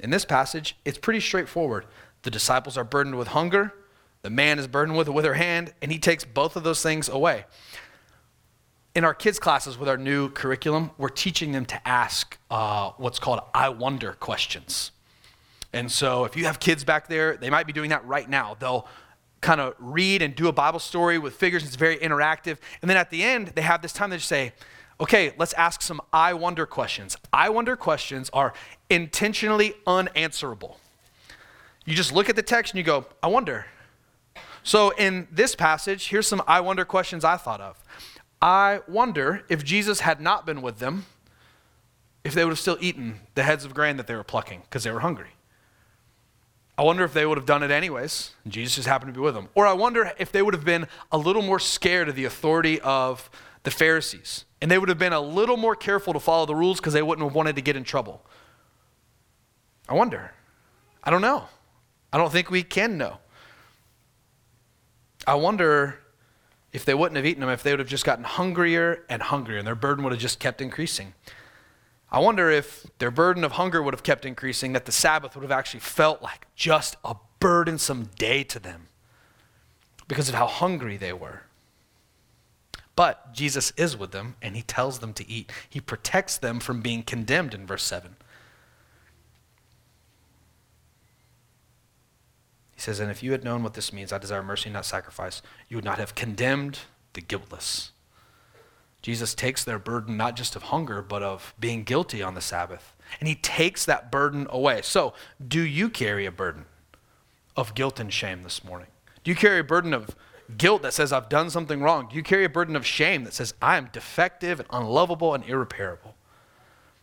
In 0.01 0.11
this 0.11 0.25
passage, 0.25 0.77
it's 0.85 0.99
pretty 0.99 1.21
straightforward. 1.21 1.87
The 2.23 2.31
disciples 2.31 2.77
are 2.77 2.85
burdened 2.85 3.19
with 3.19 3.29
hunger, 3.29 3.73
the 4.23 4.31
man 4.31 4.59
is 4.59 4.67
burdened 4.67 4.99
with 4.99 5.09
a 5.09 5.13
withered 5.13 5.37
hand, 5.37 5.73
and 5.81 5.93
he 5.93 5.99
takes 5.99 6.25
both 6.25 6.57
of 6.57 6.65
those 6.65 6.83
things 6.83 7.09
away 7.09 7.45
in 8.99 9.05
our 9.05 9.15
kids' 9.15 9.39
classes 9.39 9.79
with 9.79 9.89
our 9.89 9.97
new 9.97 10.29
curriculum, 10.29 10.91
we're 10.99 11.09
teaching 11.09 11.53
them 11.53 11.65
to 11.65 11.89
ask 11.89 12.37
uh, 12.51 12.91
what's 12.97 13.21
called 13.21 13.41
I 13.55 13.69
wonder 13.69 14.15
questions. 14.15 14.91
And 15.73 15.91
so 15.93 16.25
if 16.25 16.37
you 16.37 16.47
have 16.47 16.59
kids 16.59 16.83
back 16.83 17.07
there, 17.07 17.37
they 17.37 17.49
might 17.49 17.67
be 17.67 17.73
doing 17.73 17.91
that 17.91 18.05
right 18.05 18.29
now. 18.29 18.57
They'll 18.59 18.89
kind 19.41 19.61
of 19.61 19.75
read 19.79 20.21
and 20.21 20.35
do 20.35 20.49
a 20.49 20.53
Bible 20.53 20.81
story 20.81 21.17
with 21.17 21.35
figures. 21.35 21.65
It's 21.65 21.77
very 21.77 21.97
interactive. 21.99 22.57
And 22.83 22.91
then 22.91 22.97
at 22.97 23.11
the 23.11 23.23
end, 23.23 23.53
they 23.55 23.63
have 23.63 23.83
this 23.83 23.93
time 23.93 24.11
they 24.11 24.17
just 24.17 24.29
say, 24.29 24.53
okay, 25.01 25.33
let's 25.39 25.53
ask 25.53 25.81
some 25.81 26.01
I 26.13 26.35
wonder 26.35 26.67
questions. 26.67 27.17
I 27.33 27.51
wonder 27.51 27.77
questions 27.77 28.31
are 28.33 28.53
intentionally 28.91 29.75
unanswerable. 29.87 30.81
You 31.89 31.95
just 31.95 32.13
look 32.13 32.29
at 32.29 32.37
the 32.37 32.43
text 32.43 32.75
and 32.75 32.79
you 32.79 32.85
go, 32.85 33.07
I 33.23 33.29
wonder. 33.29 33.65
So 34.63 34.91
in 34.91 35.27
this 35.33 35.55
passage, 35.55 36.09
here's 36.09 36.27
some 36.27 36.43
I 36.47 36.61
wonder 36.61 36.85
questions 36.85 37.25
I 37.25 37.39
thought 37.39 37.63
of. 37.63 37.83
I 38.43 38.81
wonder 38.87 39.43
if 39.49 39.65
Jesus 39.65 40.01
had 40.01 40.21
not 40.21 40.45
been 40.45 40.61
with 40.61 40.81
them, 40.81 41.07
if 42.25 42.35
they 42.35 42.45
would 42.45 42.51
have 42.51 42.59
still 42.59 42.77
eaten 42.79 43.21
the 43.35 43.43
heads 43.43 43.65
of 43.65 43.73
grain 43.73 43.97
that 43.97 44.07
they 44.07 44.15
were 44.15 44.23
plucking 44.23 44.65
because 44.65 44.85
they 44.85 44.91
were 44.91 45.01
hungry. 45.01 45.31
I 46.77 46.83
wonder 46.83 47.05
if 47.05 47.15
they 47.15 47.25
would 47.25 47.39
have 47.39 47.47
done 47.47 47.63
it 47.63 47.71
anyways, 47.71 48.33
and 48.45 48.53
Jesus 48.53 48.77
just 48.77 48.87
happened 48.87 49.15
to 49.15 49.19
be 49.19 49.25
with 49.25 49.35
them. 49.35 49.49
Or 49.55 49.67
I 49.67 49.73
wonder 49.73 50.13
if 50.19 50.31
they 50.31 50.43
would 50.43 50.53
have 50.53 50.67
been 50.67 50.87
a 51.11 51.17
little 51.17 51.41
more 51.41 51.59
scared 51.59 52.11
of 52.11 52.17
the 52.17 52.27
authority 52.27 52.83
of 52.83 53.31
the 53.63 53.71
Pharisees, 53.71 54.45
and 54.61 54.71
they 54.71 54.77
would 54.79 54.91
have 54.91 54.99
been 54.99 55.15
a 55.15 55.23
little 55.23 55.57
more 55.57 55.75
careful 55.75 56.13
to 56.13 56.21
follow 56.21 56.45
the 56.45 56.55
rules 56.55 56.81
because 56.81 56.93
they 56.93 57.03
wouldn't 57.03 57.27
have 57.27 57.35
wanted 57.35 57.57
to 57.57 57.63
get 57.63 57.77
in 57.77 57.83
trouble. 57.83 58.27
I 59.89 59.95
wonder. 59.95 60.33
I 61.03 61.11
don't 61.11 61.23
know. 61.23 61.49
I 62.13 62.19
don't 62.19 62.33
think 62.33 62.51
we 62.51 62.63
can 62.63 62.97
know. 62.97 63.19
I 65.27 65.35
wonder 65.35 66.01
if 66.73 66.85
they 66.85 66.95
wouldn't 66.95 67.17
have 67.17 67.27
eaten 67.27 67.41
them, 67.41 67.51
if 67.51 67.63
they 67.63 67.73
would 67.73 67.81
have 67.81 67.89
just 67.89 68.05
gotten 68.05 68.25
hungrier 68.25 69.05
and 69.09 69.23
hungrier, 69.23 69.59
and 69.59 69.67
their 69.67 69.75
burden 69.75 70.05
would 70.05 70.13
have 70.13 70.21
just 70.21 70.39
kept 70.39 70.61
increasing. 70.61 71.15
I 72.11 72.21
wonder 72.21 72.51
if 72.51 72.87
their 72.99 73.11
burden 73.11 73.45
of 73.45 73.53
hunger 73.53 73.83
would 73.83 73.95
have 73.95 74.03
kept 74.03 74.25
increasing, 74.25 74.73
that 74.73 74.87
the 74.87 74.93
Sabbath 74.93 75.35
would 75.35 75.43
have 75.43 75.53
actually 75.53 75.81
felt 75.81 76.23
like 76.23 76.47
just 76.55 76.97
a 77.05 77.17
burdensome 77.41 78.11
day 78.17 78.43
to 78.45 78.59
them 78.59 78.89
because 80.09 80.29
of 80.29 80.35
how 80.35 80.47
hungry 80.47 80.97
they 80.97 81.13
were. 81.13 81.43
But 82.97 83.33
Jesus 83.33 83.73
is 83.77 83.97
with 83.97 84.11
them, 84.11 84.37
and 84.43 84.57
he 84.57 84.63
tells 84.63 84.99
them 84.99 85.13
to 85.15 85.31
eat. 85.31 85.53
He 85.69 85.81
protects 85.81 86.37
them 86.37 86.59
from 86.59 86.81
being 86.81 87.03
condemned 87.03 87.55
in 87.55 87.67
verse 87.67 87.85
7. 87.85 88.17
He 92.79 92.83
says, 92.83 93.01
And 93.01 93.11
if 93.11 93.25
you 93.25 93.33
had 93.33 93.43
known 93.43 93.65
what 93.65 93.75
this 93.75 93.93
means, 93.93 94.13
I 94.13 94.19
desire 94.19 94.41
mercy, 94.41 94.71
not 94.71 94.87
sacrifice, 94.87 95.43
you 95.69 95.77
would 95.77 95.85
not 95.85 95.99
have 95.99 96.15
condemned 96.15 96.79
the 97.15 97.21
guiltless. 97.21 97.91
Jesus 99.03 99.35
takes 99.35 99.65
their 99.65 99.81
burden 99.81 100.17
not 100.17 100.37
just 100.37 100.55
of 100.55 100.65
hunger, 100.65 101.03
but 101.03 101.21
of 101.21 101.55
being 101.59 101.83
guilty 101.83 102.23
on 102.23 102.35
the 102.35 102.41
Sabbath. 102.41 102.95
And 103.19 103.29
he 103.29 103.35
takes 103.35 103.85
that 103.85 104.13
burden 104.13 104.47
away. 104.49 104.83
So, 104.83 105.13
do 105.45 105.61
you 105.61 105.91
carry 105.91 106.25
a 106.25 106.31
burden 106.31 106.67
of 107.57 107.75
guilt 107.75 107.99
and 107.99 108.13
shame 108.13 108.45
this 108.45 108.63
morning? 108.63 108.87
Do 109.25 109.33
you 109.33 109.37
carry 109.37 109.59
a 109.59 109.65
burden 109.65 109.93
of 109.93 110.15
guilt 110.57 110.83
that 110.83 110.95
says, 110.95 111.13
I've 111.13 111.29
done 111.29 111.51
something 111.51 111.83
wrong? 111.83 112.07
Do 112.09 112.15
you 112.15 112.23
carry 112.23 112.45
a 112.45 112.49
burden 112.49 112.77
of 112.77 112.87
shame 112.87 113.25
that 113.25 113.35
says, 113.35 113.55
I 113.61 113.77
am 113.77 113.89
defective 113.93 114.61
and 114.61 114.69
unlovable 114.71 115.35
and 115.35 115.45
irreparable? 115.45 116.15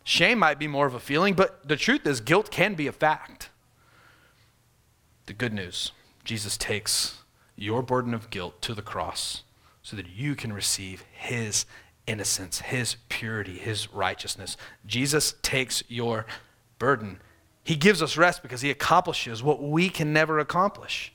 Shame 0.06 0.40
might 0.40 0.58
be 0.58 0.70
more 0.70 0.86
of 0.86 0.94
a 0.94 1.02
feeling, 1.02 1.34
but 1.34 1.68
the 1.68 1.76
truth 1.76 2.08
is, 2.08 2.22
guilt 2.22 2.50
can 2.50 2.76
be 2.76 2.88
a 2.88 2.94
fact. 2.94 3.50
The 5.26 5.34
good 5.34 5.54
news 5.54 5.92
Jesus 6.24 6.58
takes 6.58 7.22
your 7.56 7.82
burden 7.82 8.14
of 8.14 8.30
guilt 8.30 8.62
to 8.64 8.74
the 8.74 8.82
cross 8.82 9.44
so 9.82 9.96
that 9.96 10.08
you 10.08 10.36
can 10.36 10.52
receive 10.52 11.04
his 11.12 11.66
innocence, 12.08 12.60
his 12.60 12.98
purity, 13.10 13.58
his 13.58 13.92
righteousness. 13.94 14.58
Jesus 14.86 15.36
takes 15.42 15.84
your 15.88 16.26
burden. 16.80 17.20
He 17.64 17.76
gives 17.76 18.02
us 18.02 18.18
rest 18.18 18.42
because 18.42 18.62
he 18.62 18.70
accomplishes 18.70 19.42
what 19.42 19.62
we 19.62 19.90
can 19.90 20.12
never 20.14 20.40
accomplish. 20.40 21.14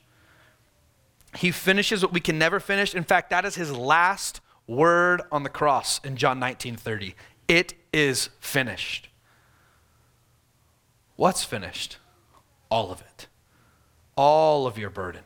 He 1.37 1.51
finishes 1.51 2.01
what 2.01 2.11
we 2.11 2.19
can 2.19 2.37
never 2.37 2.59
finish. 2.59 2.93
In 2.93 3.03
fact, 3.03 3.29
that 3.29 3.45
is 3.45 3.55
his 3.55 3.71
last 3.71 4.41
word 4.67 5.21
on 5.31 5.43
the 5.43 5.49
cross 5.49 5.99
in 6.03 6.17
John 6.17 6.39
19 6.39 6.75
30. 6.75 7.15
It 7.47 7.73
is 7.93 8.29
finished. 8.39 9.09
What's 11.15 11.43
finished? 11.43 11.97
All 12.69 12.91
of 12.91 13.01
it 13.01 13.27
all 14.15 14.67
of 14.67 14.77
your 14.77 14.89
burden. 14.89 15.21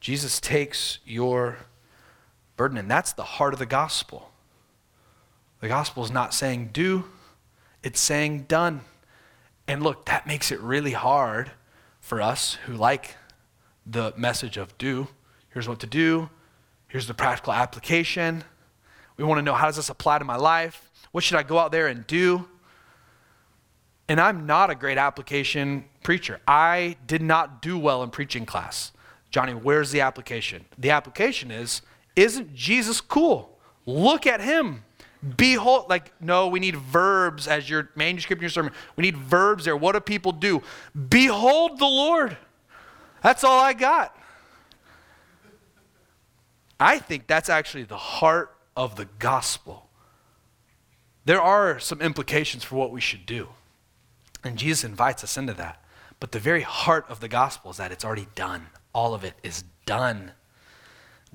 Jesus 0.00 0.40
takes 0.40 0.98
your 1.04 1.58
burden, 2.56 2.76
and 2.76 2.90
that's 2.90 3.12
the 3.12 3.22
heart 3.22 3.52
of 3.52 3.58
the 3.58 3.66
gospel. 3.66 4.32
The 5.60 5.68
gospel 5.68 6.04
is 6.04 6.10
not 6.10 6.34
saying 6.34 6.70
do, 6.72 7.04
it's 7.82 8.00
saying 8.00 8.46
done. 8.48 8.80
And 9.68 9.82
look, 9.82 10.06
that 10.06 10.26
makes 10.26 10.50
it 10.50 10.60
really 10.60 10.90
hard 10.90 11.52
for 12.00 12.20
us 12.20 12.54
who 12.66 12.72
like 12.72 13.16
the 13.86 14.12
message 14.16 14.56
of 14.56 14.76
do. 14.76 15.06
Here's 15.50 15.68
what 15.68 15.78
to 15.80 15.86
do. 15.86 16.30
Here's 16.88 17.06
the 17.06 17.14
practical 17.14 17.52
application. 17.52 18.44
We 19.16 19.24
want 19.24 19.38
to 19.38 19.42
know 19.42 19.54
how 19.54 19.66
does 19.66 19.76
this 19.76 19.88
apply 19.88 20.18
to 20.18 20.24
my 20.24 20.36
life? 20.36 20.90
What 21.12 21.22
should 21.22 21.38
I 21.38 21.42
go 21.42 21.58
out 21.58 21.70
there 21.70 21.86
and 21.86 22.06
do? 22.06 22.48
And 24.08 24.20
I'm 24.20 24.46
not 24.46 24.70
a 24.70 24.74
great 24.74 24.98
application 24.98 25.84
preacher. 26.02 26.40
I 26.46 26.96
did 27.06 27.22
not 27.22 27.62
do 27.62 27.78
well 27.78 28.02
in 28.02 28.10
preaching 28.10 28.44
class. 28.44 28.92
Johnny, 29.30 29.54
where's 29.54 29.90
the 29.90 30.00
application? 30.00 30.66
The 30.78 30.90
application 30.90 31.50
is 31.50 31.82
isn't 32.14 32.54
Jesus 32.54 33.00
cool? 33.00 33.58
Look 33.86 34.26
at 34.26 34.40
him. 34.40 34.84
Behold, 35.36 35.88
like, 35.88 36.12
no, 36.20 36.48
we 36.48 36.60
need 36.60 36.76
verbs 36.76 37.46
as 37.46 37.70
your 37.70 37.90
manuscript 37.94 38.40
in 38.40 38.44
your 38.44 38.50
sermon. 38.50 38.72
We 38.96 39.02
need 39.02 39.16
verbs 39.16 39.64
there. 39.64 39.76
What 39.76 39.92
do 39.92 40.00
people 40.00 40.32
do? 40.32 40.62
Behold 41.08 41.78
the 41.78 41.86
Lord. 41.86 42.36
That's 43.22 43.44
all 43.44 43.60
I 43.60 43.72
got. 43.72 44.16
I 46.80 46.98
think 46.98 47.28
that's 47.28 47.48
actually 47.48 47.84
the 47.84 47.96
heart 47.96 48.54
of 48.76 48.96
the 48.96 49.04
gospel. 49.20 49.88
There 51.24 51.40
are 51.40 51.78
some 51.78 52.00
implications 52.00 52.64
for 52.64 52.74
what 52.74 52.90
we 52.90 53.00
should 53.00 53.24
do. 53.24 53.48
And 54.44 54.56
Jesus 54.56 54.84
invites 54.84 55.22
us 55.22 55.36
into 55.36 55.54
that. 55.54 55.82
But 56.20 56.32
the 56.32 56.38
very 56.38 56.62
heart 56.62 57.06
of 57.08 57.20
the 57.20 57.28
gospel 57.28 57.70
is 57.70 57.76
that 57.78 57.92
it's 57.92 58.04
already 58.04 58.28
done. 58.34 58.66
All 58.92 59.14
of 59.14 59.24
it 59.24 59.34
is 59.42 59.64
done. 59.86 60.32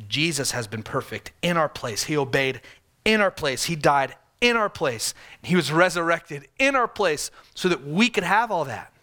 Jesus 0.08 0.52
has 0.52 0.68
been 0.68 0.84
perfect 0.84 1.32
in 1.42 1.58
our 1.58 1.70
place. 1.70 2.04
He 2.04 2.16
obeyed 2.16 2.62
in 3.04 3.22
our 3.22 3.32
place. 3.32 3.66
He 3.66 3.76
died 3.76 4.16
in 4.40 4.56
our 4.56 4.70
place. 4.70 5.14
He 5.42 5.56
was 5.56 5.72
resurrected 5.72 6.48
in 6.60 6.76
our 6.76 6.88
place 6.88 7.32
so 7.56 7.70
that 7.70 7.86
we 7.86 8.10
could 8.10 8.24
have 8.24 8.52
all 8.52 8.66
that. 8.66 8.94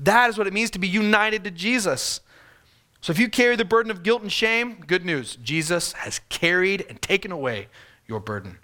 That 0.00 0.30
is 0.30 0.38
what 0.38 0.46
it 0.46 0.52
means 0.52 0.70
to 0.70 0.78
be 0.78 0.88
united 0.88 1.44
to 1.44 1.50
Jesus. 1.50 2.20
So 3.00 3.10
if 3.10 3.18
you 3.18 3.28
carry 3.28 3.56
the 3.56 3.64
burden 3.64 3.90
of 3.90 4.02
guilt 4.02 4.22
and 4.22 4.32
shame, 4.32 4.82
good 4.86 5.04
news. 5.04 5.36
Jesus 5.36 5.92
has 5.92 6.20
carried 6.28 6.86
and 6.88 7.00
taken 7.02 7.30
away 7.30 7.68
your 8.06 8.20
burden. 8.20 8.58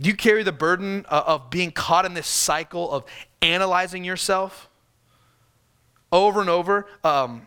Do 0.00 0.08
you 0.08 0.16
carry 0.16 0.42
the 0.42 0.52
burden 0.52 1.04
of 1.06 1.50
being 1.50 1.70
caught 1.70 2.04
in 2.04 2.14
this 2.14 2.26
cycle 2.26 2.90
of 2.90 3.04
analyzing 3.40 4.04
yourself 4.04 4.68
over 6.10 6.40
and 6.40 6.50
over? 6.50 6.86
Um, 7.04 7.46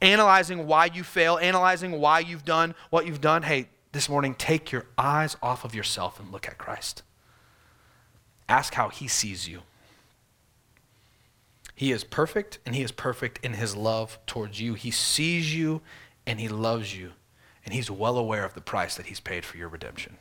analyzing 0.00 0.66
why 0.66 0.86
you 0.86 1.04
fail, 1.04 1.36
analyzing 1.36 2.00
why 2.00 2.20
you've 2.20 2.44
done 2.44 2.74
what 2.88 3.06
you've 3.06 3.20
done. 3.20 3.42
Hey, 3.42 3.68
this 3.92 4.08
morning, 4.08 4.34
take 4.34 4.72
your 4.72 4.86
eyes 4.96 5.36
off 5.42 5.64
of 5.64 5.74
yourself 5.74 6.18
and 6.18 6.32
look 6.32 6.46
at 6.46 6.56
Christ. 6.56 7.02
Ask 8.48 8.74
how 8.74 8.88
he 8.88 9.06
sees 9.06 9.48
you. 9.48 9.60
He 11.74 11.92
is 11.92 12.04
perfect, 12.04 12.58
and 12.66 12.74
he 12.74 12.82
is 12.82 12.92
perfect 12.92 13.44
in 13.44 13.54
his 13.54 13.74
love 13.74 14.18
towards 14.26 14.60
you. 14.60 14.74
He 14.74 14.90
sees 14.90 15.54
you, 15.54 15.80
and 16.26 16.38
he 16.38 16.48
loves 16.48 16.96
you, 16.96 17.12
and 17.64 17.72
he's 17.72 17.90
well 17.90 18.18
aware 18.18 18.44
of 18.44 18.54
the 18.54 18.60
price 18.60 18.96
that 18.96 19.06
he's 19.06 19.20
paid 19.20 19.44
for 19.44 19.56
your 19.56 19.68
redemption. 19.68 20.18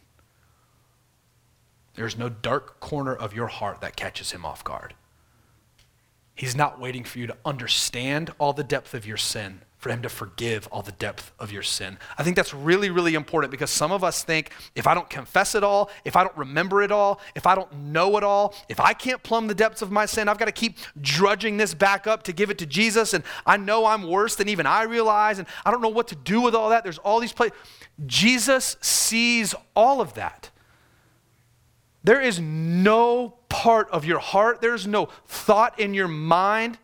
There's 1.99 2.17
no 2.17 2.29
dark 2.29 2.79
corner 2.79 3.13
of 3.13 3.33
your 3.33 3.47
heart 3.47 3.81
that 3.81 3.97
catches 3.97 4.31
him 4.31 4.45
off 4.45 4.63
guard. 4.63 4.93
He's 6.33 6.55
not 6.55 6.79
waiting 6.79 7.03
for 7.03 7.19
you 7.19 7.27
to 7.27 7.35
understand 7.43 8.31
all 8.38 8.53
the 8.53 8.63
depth 8.63 8.93
of 8.93 9.05
your 9.05 9.17
sin 9.17 9.63
for 9.77 9.89
him 9.89 10.01
to 10.03 10.07
forgive 10.07 10.69
all 10.71 10.81
the 10.81 10.93
depth 10.93 11.33
of 11.39 11.51
your 11.51 11.62
sin. 11.62 11.97
I 12.17 12.23
think 12.23 12.38
that's 12.38 12.53
really, 12.53 12.89
really 12.89 13.15
important 13.15 13.51
because 13.51 13.69
some 13.69 13.91
of 13.91 14.01
us 14.01 14.23
think 14.23 14.51
if 14.75 14.88
I 14.88 14.93
don't 14.93 15.09
confess 15.09 15.55
it 15.55 15.63
all, 15.65 15.91
if 16.05 16.15
I 16.15 16.23
don't 16.23 16.38
remember 16.38 16.81
it 16.81 16.91
all, 16.93 17.19
if 17.35 17.45
I 17.45 17.53
don't 17.53 17.73
know 17.73 18.15
it 18.15 18.23
all, 18.23 18.55
if 18.69 18.79
I 18.79 18.93
can't 18.93 19.21
plumb 19.21 19.47
the 19.47 19.53
depths 19.53 19.81
of 19.81 19.91
my 19.91 20.05
sin, 20.05 20.29
I've 20.29 20.38
got 20.38 20.45
to 20.45 20.53
keep 20.53 20.77
drudging 21.01 21.57
this 21.57 21.73
back 21.73 22.07
up 22.07 22.23
to 22.23 22.31
give 22.31 22.49
it 22.49 22.57
to 22.59 22.65
Jesus. 22.65 23.13
And 23.13 23.25
I 23.45 23.57
know 23.57 23.85
I'm 23.85 24.07
worse 24.07 24.38
than 24.38 24.47
even 24.47 24.65
I 24.65 24.83
realize. 24.83 25.38
And 25.38 25.49
I 25.65 25.71
don't 25.71 25.81
know 25.81 25.89
what 25.89 26.07
to 26.07 26.15
do 26.15 26.39
with 26.39 26.55
all 26.55 26.69
that. 26.69 26.85
There's 26.85 26.99
all 26.99 27.19
these 27.19 27.33
places. 27.33 27.57
Jesus 28.05 28.77
sees 28.79 29.53
all 29.75 29.99
of 29.99 30.13
that. 30.13 30.49
There 32.03 32.21
is 32.21 32.39
no 32.39 33.35
part 33.49 33.89
of 33.91 34.05
your 34.05 34.19
heart, 34.19 34.62
there's 34.62 34.88
no 34.88 35.09
thought 35.25 35.79
in 35.79 35.93
your 35.93 36.07
mind 36.07 36.77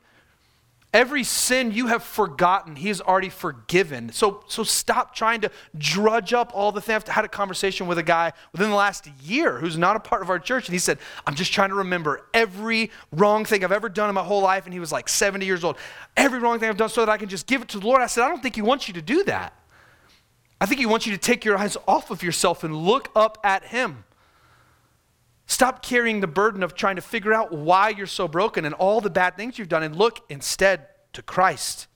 Every 0.96 1.26
sin 1.26 1.74
you 1.74 1.88
have 1.88 2.04
forgotten, 2.04 2.78
he 2.78 2.88
has 2.88 3.02
already 3.02 3.28
forgiven. 3.28 4.14
So, 4.14 4.46
so 4.48 4.64
stop 4.64 5.14
trying 5.14 5.42
to 5.42 5.52
drudge 5.78 6.32
up 6.32 6.54
all 6.56 6.72
the 6.72 6.80
things. 6.80 7.04
I 7.10 7.12
had 7.12 7.26
a 7.26 7.28
conversation 7.28 7.86
with 7.86 7.98
a 7.98 8.04
guy 8.04 8.32
within 8.54 8.70
the 8.70 8.78
last 8.78 9.06
year 9.22 9.60
who's 9.60 9.78
not 9.78 9.98
a 9.98 10.00
part 10.00 10.22
of 10.22 10.30
our 10.30 10.40
church, 10.40 10.70
and 10.70 10.74
he 10.74 10.80
said, 10.80 10.98
I'm 11.28 11.36
just 11.36 11.52
trying 11.52 11.68
to 11.68 11.76
remember 11.76 12.26
every 12.34 12.92
wrong 13.12 13.44
thing 13.44 13.66
I've 13.66 13.74
ever 13.74 13.90
done 13.90 14.08
in 14.08 14.16
my 14.16 14.24
whole 14.24 14.42
life. 14.42 14.64
And 14.64 14.74
he 14.74 14.80
was 14.80 14.94
like 14.94 15.10
70 15.10 15.46
years 15.46 15.66
old. 15.66 15.76
Every 16.16 16.40
wrong 16.40 16.60
thing 16.60 16.70
I've 16.70 16.78
done 16.78 16.88
so 16.88 17.02
that 17.02 17.12
I 17.12 17.18
can 17.18 17.28
just 17.28 17.46
give 17.46 17.62
it 17.62 17.68
to 17.70 17.80
the 17.82 17.86
Lord. 17.86 18.02
I 18.02 18.08
said, 18.08 18.24
I 18.24 18.30
don't 18.30 18.42
think 18.42 18.56
he 18.56 18.62
wants 18.62 18.88
you 18.88 18.94
to 18.94 19.02
do 19.02 19.26
that. 19.26 19.54
I 20.62 20.66
think 20.66 20.80
he 20.80 20.86
wants 20.86 21.06
you 21.06 21.12
to 21.12 21.20
take 21.20 21.44
your 21.44 21.58
eyes 21.58 21.76
off 21.90 22.10
of 22.10 22.24
yourself 22.24 22.64
and 22.64 22.74
look 22.74 23.10
up 23.18 23.38
at 23.44 23.66
him. 23.66 24.06
Stop 25.48 25.84
carrying 25.84 26.22
the 26.22 26.28
burden 26.28 26.64
of 26.64 26.74
trying 26.74 26.96
to 26.96 27.02
figure 27.02 27.34
out 27.34 27.52
why 27.52 27.90
you're 27.90 28.08
so 28.08 28.28
broken 28.28 28.66
and 28.66 28.74
all 28.76 29.00
the 29.00 29.10
bad 29.10 29.38
things 29.38 29.60
you've 29.60 29.70
done 29.70 29.84
and 29.84 29.96
look 29.96 30.26
instead 30.30 30.88
to 31.14 31.22
Christ. 31.22 31.88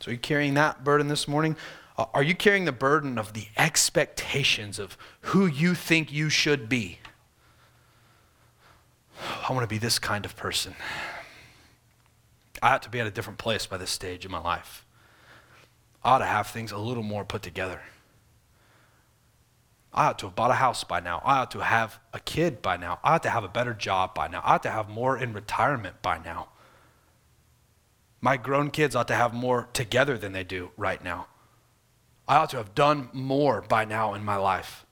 So, 0.00 0.10
are 0.10 0.12
you 0.12 0.18
carrying 0.18 0.54
that 0.54 0.84
burden 0.84 1.08
this 1.08 1.26
morning? 1.28 1.56
Uh, 1.98 2.06
are 2.14 2.22
you 2.22 2.34
carrying 2.34 2.64
the 2.64 2.72
burden 2.72 3.18
of 3.18 3.32
the 3.32 3.46
expectations 3.56 4.78
of 4.78 4.96
who 5.22 5.46
you 5.46 5.74
think 5.74 6.12
you 6.12 6.28
should 6.28 6.68
be? 6.68 6.98
I 9.48 9.52
want 9.52 9.64
to 9.64 9.68
be 9.68 9.78
this 9.78 9.98
kind 9.98 10.24
of 10.24 10.36
person. 10.36 10.74
I 12.62 12.74
ought 12.74 12.82
to 12.82 12.90
be 12.90 13.00
at 13.00 13.06
a 13.06 13.10
different 13.10 13.38
place 13.38 13.66
by 13.66 13.76
this 13.76 13.90
stage 13.90 14.24
in 14.24 14.30
my 14.30 14.38
life. 14.38 14.84
I 16.02 16.10
ought 16.10 16.18
to 16.18 16.26
have 16.26 16.48
things 16.48 16.72
a 16.72 16.78
little 16.78 17.02
more 17.02 17.24
put 17.24 17.42
together. 17.42 17.80
I 19.96 20.08
ought 20.08 20.18
to 20.18 20.26
have 20.26 20.36
bought 20.36 20.50
a 20.50 20.54
house 20.54 20.84
by 20.84 21.00
now. 21.00 21.22
I 21.24 21.38
ought 21.38 21.50
to 21.52 21.60
have 21.60 21.98
a 22.12 22.20
kid 22.20 22.60
by 22.60 22.76
now. 22.76 23.00
I 23.02 23.14
ought 23.14 23.22
to 23.22 23.30
have 23.30 23.44
a 23.44 23.48
better 23.48 23.72
job 23.72 24.14
by 24.14 24.28
now. 24.28 24.42
I 24.44 24.54
ought 24.54 24.62
to 24.64 24.70
have 24.70 24.90
more 24.90 25.16
in 25.16 25.32
retirement 25.32 26.02
by 26.02 26.18
now. 26.18 26.48
My 28.20 28.36
grown 28.36 28.70
kids 28.70 28.94
ought 28.94 29.08
to 29.08 29.14
have 29.14 29.32
more 29.32 29.68
together 29.72 30.18
than 30.18 30.32
they 30.32 30.44
do 30.44 30.70
right 30.76 31.02
now. 31.02 31.28
I 32.28 32.36
ought 32.36 32.50
to 32.50 32.58
have 32.58 32.74
done 32.74 33.08
more 33.14 33.62
by 33.62 33.86
now 33.86 34.12
in 34.12 34.22
my 34.24 34.36
life. 34.36 34.84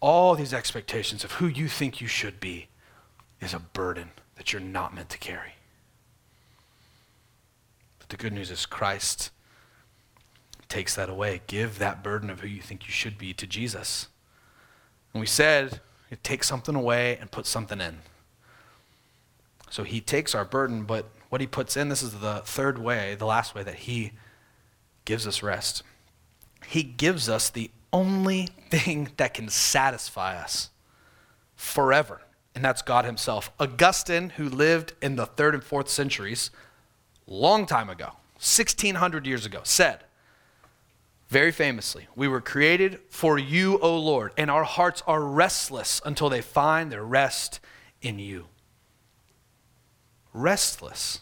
All 0.00 0.34
these 0.34 0.54
expectations 0.54 1.22
of 1.22 1.32
who 1.32 1.46
you 1.46 1.68
think 1.68 2.00
you 2.00 2.06
should 2.06 2.40
be 2.40 2.68
is 3.40 3.52
a 3.52 3.58
burden 3.58 4.12
that 4.36 4.52
you're 4.52 4.62
not 4.62 4.94
meant 4.94 5.10
to 5.10 5.18
carry. 5.18 5.54
But 7.98 8.08
the 8.08 8.16
good 8.16 8.32
news 8.32 8.50
is 8.50 8.64
Christ 8.64 9.30
takes 10.68 10.94
that 10.94 11.08
away. 11.08 11.42
Give 11.46 11.78
that 11.78 12.02
burden 12.02 12.30
of 12.30 12.40
who 12.40 12.48
you 12.48 12.60
think 12.60 12.86
you 12.86 12.92
should 12.92 13.18
be 13.18 13.32
to 13.34 13.46
Jesus. 13.46 14.08
And 15.12 15.20
we 15.20 15.26
said 15.26 15.80
it 16.10 16.22
takes 16.22 16.46
something 16.46 16.74
away 16.74 17.16
and 17.20 17.30
puts 17.30 17.48
something 17.48 17.80
in. 17.80 17.98
So 19.70 19.82
he 19.82 20.00
takes 20.00 20.34
our 20.34 20.44
burden, 20.44 20.84
but 20.84 21.06
what 21.28 21.40
he 21.40 21.46
puts 21.46 21.76
in, 21.76 21.88
this 21.88 22.02
is 22.02 22.20
the 22.20 22.42
third 22.44 22.78
way, 22.78 23.14
the 23.14 23.26
last 23.26 23.54
way 23.54 23.62
that 23.62 23.74
he 23.74 24.12
gives 25.04 25.26
us 25.26 25.42
rest. 25.42 25.82
He 26.66 26.82
gives 26.82 27.28
us 27.28 27.50
the 27.50 27.70
only 27.92 28.48
thing 28.70 29.10
that 29.16 29.34
can 29.34 29.48
satisfy 29.48 30.36
us 30.36 30.70
forever, 31.54 32.22
and 32.54 32.64
that's 32.64 32.82
God 32.82 33.04
himself. 33.04 33.50
Augustine, 33.58 34.30
who 34.30 34.48
lived 34.48 34.92
in 35.02 35.16
the 35.16 35.26
third 35.26 35.54
and 35.54 35.64
fourth 35.64 35.88
centuries, 35.88 36.50
long 37.26 37.66
time 37.66 37.88
ago, 37.88 38.12
1600 38.34 39.26
years 39.26 39.46
ago, 39.46 39.60
said, 39.64 40.04
very 41.28 41.50
famously, 41.50 42.06
we 42.14 42.28
were 42.28 42.40
created 42.40 43.00
for 43.08 43.36
you, 43.36 43.78
O 43.80 43.98
Lord, 43.98 44.32
and 44.36 44.50
our 44.50 44.62
hearts 44.62 45.02
are 45.06 45.20
restless 45.20 46.00
until 46.04 46.28
they 46.28 46.40
find 46.40 46.92
their 46.92 47.04
rest 47.04 47.58
in 48.00 48.20
you. 48.20 48.46
Restless. 50.32 51.20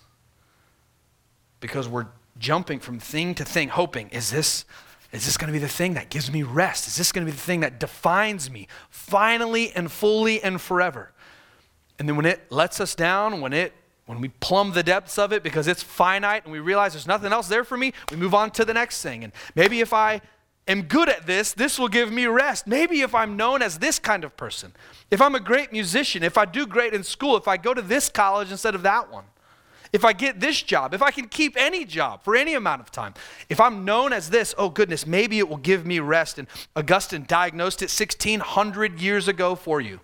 Because 1.61 1.88
we're 1.88 2.09
jumping 2.38 2.81
from 2.81 2.99
thing 2.99 3.35
to 3.37 3.47
thing, 3.47 3.69
hoping, 3.69 4.11
is 4.11 4.31
this, 4.31 4.67
is 5.11 5.25
this 5.25 5.38
going 5.38 5.49
to 5.49 5.53
be 5.53 5.59
the 5.59 5.69
thing 5.69 5.95
that 5.95 6.11
gives 6.11 6.31
me 6.31 6.43
rest? 6.43 6.87
Is 6.87 6.97
this 6.97 7.11
going 7.11 7.25
to 7.27 7.33
be 7.33 7.37
the 7.37 7.43
thing 7.43 7.61
that 7.61 7.81
defines 7.81 8.51
me 8.51 8.69
finally 8.90 9.73
and 9.73 9.90
fully 9.90 10.43
and 10.43 10.61
forever? 10.61 11.12
And 11.99 12.07
then 12.07 12.17
when 12.17 12.27
it 12.27 12.51
lets 12.51 12.79
us 12.79 12.95
down, 12.95 13.40
when 13.40 13.55
it 13.55 13.73
when 14.07 14.21
we 14.21 14.29
plumb 14.29 14.73
the 14.73 14.83
depths 14.83 15.19
of 15.19 15.33
it 15.33 15.43
because 15.43 15.67
it's 15.67 15.83
finite 15.83 16.45
and 16.45 16.53
we 16.53 16.61
realize 16.61 16.93
there's 16.93 17.07
nothing 17.07 17.33
else 17.33 17.49
there 17.49 17.64
for 17.64 17.77
me, 17.77 17.93
we 18.11 18.17
move 18.17 18.35
on 18.35 18.51
to 18.53 18.64
the 18.64 18.75
next 18.75 19.03
thing. 19.03 19.25
And 19.25 19.33
maybe 19.55 19.81
if 19.81 19.93
I 19.93 20.21
am 20.69 20.83
good 20.83 21.09
at 21.09 21.27
this, 21.27 21.53
this 21.53 21.79
will 21.79 21.88
give 21.88 22.12
me 22.12 22.27
rest. 22.27 22.67
Maybe 22.67 23.01
if 23.01 23.14
I'm 23.14 23.37
known 23.37 23.62
as 23.62 23.79
this 23.79 23.99
kind 23.99 24.25
of 24.25 24.37
person, 24.37 24.73
if 25.11 25.21
I'm 25.23 25.35
a 25.35 25.40
great 25.40 25.73
musician, 25.73 26.23
if 26.23 26.37
I 26.37 26.45
do 26.45 26.67
great 26.67 26.93
in 26.93 27.03
school, 27.03 27.37
if 27.37 27.49
I 27.49 27.57
go 27.57 27.73
to 27.73 27.83
this 27.83 28.09
college 28.09 28.51
instead 28.51 28.75
of 28.75 28.83
that 28.83 29.11
one, 29.11 29.25
if 29.93 30.05
I 30.05 30.12
get 30.12 30.40
this 30.40 30.61
job, 30.61 30.93
if 30.93 31.03
I 31.03 31.12
can 31.12 31.29
keep 31.29 31.57
any 31.57 31.85
job 31.85 32.25
for 32.25 32.35
any 32.35 32.55
amount 32.55 32.81
of 32.81 32.90
time, 32.90 33.14
if 33.49 33.61
I'm 33.61 33.85
known 33.85 34.12
as 34.12 34.29
this, 34.29 34.53
oh 34.59 34.69
goodness, 34.69 35.07
maybe 35.07 35.38
it 35.38 35.49
will 35.49 35.57
give 35.57 35.87
me 35.87 36.01
rest. 36.01 36.37
And 36.37 36.49
Augustine 36.75 37.25
diagnosed 37.29 37.81
it 37.81 37.90
1600 37.90 39.01
years 39.01 39.29
ago 39.29 39.55
for 39.55 39.81
you. 39.81 40.01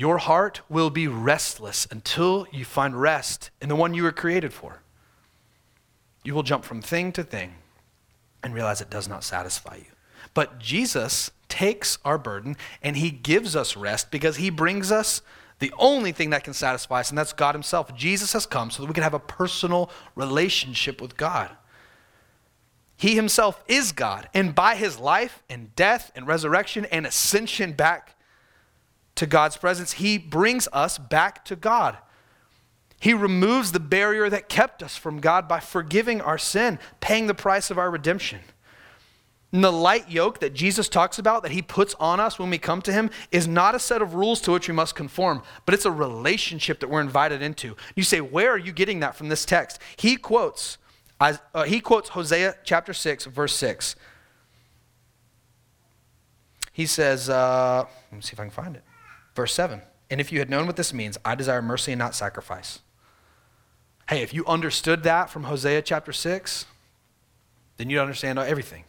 Your 0.00 0.16
heart 0.16 0.62
will 0.70 0.88
be 0.88 1.06
restless 1.06 1.86
until 1.90 2.46
you 2.50 2.64
find 2.64 2.98
rest 2.98 3.50
in 3.60 3.68
the 3.68 3.76
one 3.76 3.92
you 3.92 4.02
were 4.02 4.10
created 4.10 4.50
for. 4.50 4.80
You 6.24 6.34
will 6.34 6.42
jump 6.42 6.64
from 6.64 6.80
thing 6.80 7.12
to 7.12 7.22
thing 7.22 7.56
and 8.42 8.54
realize 8.54 8.80
it 8.80 8.88
does 8.88 9.08
not 9.08 9.24
satisfy 9.24 9.76
you. 9.76 9.92
But 10.32 10.58
Jesus 10.58 11.32
takes 11.50 11.98
our 12.02 12.16
burden 12.16 12.56
and 12.80 12.96
he 12.96 13.10
gives 13.10 13.54
us 13.54 13.76
rest 13.76 14.10
because 14.10 14.36
he 14.36 14.48
brings 14.48 14.90
us 14.90 15.20
the 15.58 15.70
only 15.78 16.12
thing 16.12 16.30
that 16.30 16.44
can 16.44 16.54
satisfy 16.54 17.00
us, 17.00 17.10
and 17.10 17.18
that's 17.18 17.34
God 17.34 17.54
himself. 17.54 17.94
Jesus 17.94 18.32
has 18.32 18.46
come 18.46 18.70
so 18.70 18.82
that 18.82 18.88
we 18.88 18.94
can 18.94 19.02
have 19.02 19.12
a 19.12 19.18
personal 19.18 19.90
relationship 20.14 21.02
with 21.02 21.18
God. 21.18 21.50
He 22.96 23.16
himself 23.16 23.62
is 23.68 23.92
God, 23.92 24.30
and 24.32 24.54
by 24.54 24.76
his 24.76 24.98
life 24.98 25.42
and 25.50 25.76
death 25.76 26.10
and 26.14 26.26
resurrection 26.26 26.86
and 26.86 27.06
ascension 27.06 27.74
back 27.74 28.16
to 29.16 29.26
God's 29.26 29.56
presence, 29.56 29.92
he 29.92 30.18
brings 30.18 30.68
us 30.72 30.98
back 30.98 31.44
to 31.46 31.56
God. 31.56 31.98
He 33.00 33.14
removes 33.14 33.72
the 33.72 33.80
barrier 33.80 34.28
that 34.28 34.48
kept 34.48 34.82
us 34.82 34.96
from 34.96 35.20
God 35.20 35.48
by 35.48 35.60
forgiving 35.60 36.20
our 36.20 36.38
sin, 36.38 36.78
paying 37.00 37.26
the 37.26 37.34
price 37.34 37.70
of 37.70 37.78
our 37.78 37.90
redemption. 37.90 38.40
And 39.52 39.64
the 39.64 39.72
light 39.72 40.08
yoke 40.08 40.40
that 40.40 40.54
Jesus 40.54 40.88
talks 40.88 41.18
about, 41.18 41.42
that 41.42 41.50
he 41.50 41.62
puts 41.62 41.94
on 41.98 42.20
us 42.20 42.38
when 42.38 42.50
we 42.50 42.58
come 42.58 42.82
to 42.82 42.92
him, 42.92 43.10
is 43.32 43.48
not 43.48 43.74
a 43.74 43.80
set 43.80 44.00
of 44.00 44.14
rules 44.14 44.40
to 44.42 44.52
which 44.52 44.68
we 44.68 44.74
must 44.74 44.94
conform, 44.94 45.42
but 45.66 45.74
it's 45.74 45.86
a 45.86 45.90
relationship 45.90 46.78
that 46.80 46.88
we're 46.88 47.00
invited 47.00 47.42
into. 47.42 47.74
You 47.96 48.04
say, 48.04 48.20
where 48.20 48.50
are 48.50 48.58
you 48.58 48.70
getting 48.70 49.00
that 49.00 49.16
from 49.16 49.28
this 49.28 49.44
text? 49.44 49.80
He 49.96 50.16
quotes, 50.16 50.78
uh, 51.18 51.64
he 51.64 51.80
quotes 51.80 52.10
Hosea 52.10 52.56
chapter 52.64 52.92
6, 52.92 53.24
verse 53.26 53.56
6. 53.56 53.96
He 56.72 56.86
says, 56.86 57.28
uh, 57.28 57.86
let 58.12 58.16
me 58.16 58.22
see 58.22 58.34
if 58.34 58.40
I 58.40 58.44
can 58.44 58.50
find 58.50 58.76
it. 58.76 58.84
Verse 59.40 59.54
7. 59.54 59.80
And 60.10 60.20
if 60.20 60.32
you 60.32 60.38
had 60.38 60.50
known 60.50 60.66
what 60.66 60.76
this 60.76 60.92
means, 60.92 61.16
I 61.24 61.34
desire 61.34 61.62
mercy 61.62 61.92
and 61.92 61.98
not 61.98 62.14
sacrifice 62.14 62.80
Hey, 64.06 64.20
if 64.20 64.34
you 64.34 64.44
understood 64.44 65.04
that 65.04 65.30
from 65.30 65.44
Hosea 65.44 65.80
chapter 65.80 66.12
6, 66.12 66.66
then 67.78 67.88
you'd 67.88 68.02
understand 68.02 68.38
everything. 68.38 68.84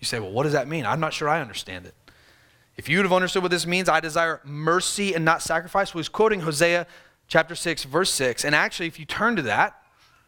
You 0.00 0.06
say, 0.06 0.18
well, 0.20 0.30
what 0.30 0.44
does 0.44 0.54
that 0.54 0.66
mean? 0.66 0.86
I'm 0.86 0.98
not 0.98 1.12
sure 1.12 1.28
I 1.28 1.42
understand 1.42 1.84
it. 1.84 1.94
If 2.78 2.88
you 2.88 2.96
would 2.96 3.04
have 3.04 3.12
understood 3.12 3.42
what 3.42 3.50
this 3.50 3.66
means, 3.66 3.86
I 3.86 4.00
desire 4.00 4.40
mercy 4.44 5.12
and 5.12 5.26
not 5.26 5.42
sacrifice. 5.42 5.92
was 5.92 6.08
quoting 6.08 6.40
Hosea 6.40 6.86
chapter 7.28 7.54
6, 7.54 7.84
verse 7.84 8.10
6. 8.14 8.46
And 8.46 8.54
actually, 8.54 8.86
if 8.86 8.98
you 8.98 9.04
turn 9.04 9.36
to 9.36 9.42
that, 9.42 9.78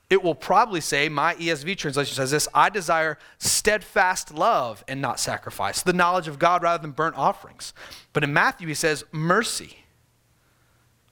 it 0.09 0.23
will 0.23 0.35
probably 0.35 0.81
say, 0.81 1.09
my 1.09 1.35
ESV 1.35 1.77
translation 1.77 2.15
says 2.15 2.31
this 2.31 2.49
I 2.55 2.69
desire 2.69 3.19
steadfast 3.39 4.33
love 4.33 4.85
and 4.87 5.01
not 5.01 5.19
sacrifice, 5.19 5.83
the 5.83 5.93
knowledge 5.93 6.29
of 6.29 6.39
God 6.39 6.63
rather 6.63 6.81
than 6.81 6.93
burnt 6.93 7.17
offerings. 7.17 7.75
But 8.13 8.23
in 8.23 8.33
Matthew, 8.33 8.69
he 8.69 8.75
says 8.75 9.05
mercy. 9.11 9.79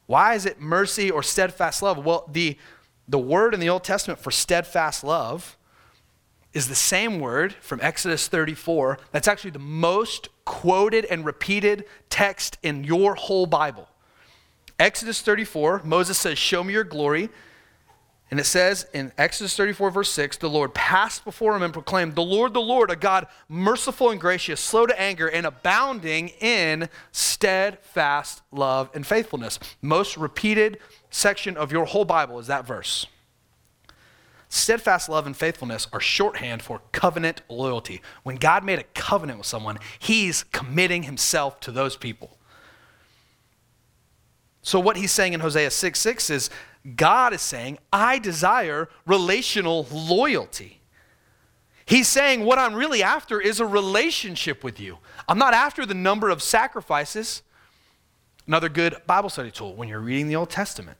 Why 0.07 0.35
is 0.35 0.46
it 0.46 0.61
mercy 0.61 1.11
or 1.11 1.22
steadfast 1.22 1.83
love? 1.83 2.04
Well, 2.04 2.28
the, 2.30 2.59
the 3.09 3.18
word 3.18 3.54
in 3.54 3.61
the 3.61 3.70
Old 3.70 3.85
Testament 3.85 4.20
for 4.20 4.30
steadfast 4.30 5.02
love 5.02 5.57
is 6.52 6.68
the 6.68 6.74
same 6.74 7.18
word 7.18 7.54
from 7.54 7.80
Exodus 7.83 8.28
34 8.28 8.98
that's 9.11 9.26
actually 9.26 9.50
the 9.50 9.59
most 9.59 10.28
quoted 10.44 11.04
and 11.07 11.24
repeated 11.24 11.85
text 12.11 12.59
in 12.62 12.85
your 12.85 13.16
whole 13.16 13.46
Bible. 13.46 13.88
Exodus 14.78 15.20
34, 15.20 15.83
Moses 15.85 16.18
says, 16.18 16.38
Show 16.38 16.62
me 16.62 16.72
your 16.72 16.85
glory. 16.85 17.30
And 18.35 18.40
it 18.40 18.47
says 18.47 18.88
in 18.92 19.12
Exodus 19.16 19.57
34, 19.57 19.92
verse 19.92 20.11
6, 20.11 20.38
the 20.38 20.51
Lord 20.51 20.75
passed 20.75 21.25
before 21.25 21.55
him 21.55 21.62
and 21.62 21.73
proclaimed, 21.73 22.16
The 22.16 22.23
Lord, 22.25 22.53
the 22.53 22.61
Lord, 22.61 22.90
a 22.90 22.97
God 22.97 23.29
merciful 23.49 24.11
and 24.11 24.20
gracious, 24.20 24.61
slow 24.61 24.87
to 24.87 25.01
anger, 25.01 25.29
and 25.29 25.47
abounding 25.47 26.31
in 26.40 26.88
steadfast 27.12 28.42
love 28.51 28.90
and 28.92 29.07
faithfulness. 29.07 29.61
Most 29.81 30.16
repeated 30.16 30.81
section 31.11 31.57
of 31.57 31.70
your 31.70 31.85
whole 31.85 32.05
Bible 32.05 32.40
is 32.40 32.49
that 32.49 32.66
verse. 32.66 33.07
Steadfast 34.49 35.09
love 35.09 35.29
and 35.29 35.37
faithfulness 35.37 35.87
are 35.92 36.01
shorthand 36.01 36.61
for 36.61 36.81
covenant 36.90 37.42
loyalty. 37.49 38.03
When 38.25 38.35
God 38.35 38.64
made 38.64 38.81
a 38.81 38.85
covenant 38.97 39.38
with 39.38 39.47
someone, 39.47 39.79
he's 40.01 40.42
committing 40.42 41.05
himself 41.05 41.61
to 41.61 41.70
those 41.70 41.97
people. 41.97 42.37
So, 44.61 44.81
what 44.81 44.97
he's 44.97 45.12
saying 45.12 45.35
in 45.35 45.40
Hosea 45.40 45.70
6 45.70 46.01
6 46.01 46.31
is 46.31 46.51
God 46.97 47.33
is 47.33 47.40
saying, 47.40 47.79
I 47.92 48.18
desire 48.18 48.88
relational 49.07 49.87
loyalty. 49.90 50.81
He's 51.87 52.09
saying, 52.09 52.44
What 52.44 52.59
I'm 52.59 52.75
really 52.75 53.03
after 53.03 53.40
is 53.40 53.61
a 53.61 53.66
relationship 53.66 54.62
with 54.62 54.79
you. 54.79 54.99
I'm 55.29 55.38
not 55.38 55.55
after 55.55 55.87
the 55.87 55.94
number 55.94 56.29
of 56.29 56.42
sacrifices. 56.42 57.42
Another 58.47 58.68
good 58.68 58.97
Bible 59.07 59.31
study 59.31 59.51
tool 59.51 59.75
when 59.75 59.88
you're 59.88 60.01
reading 60.01 60.29
the 60.29 60.37
Old 60.37 60.51
Testament, 60.51 60.99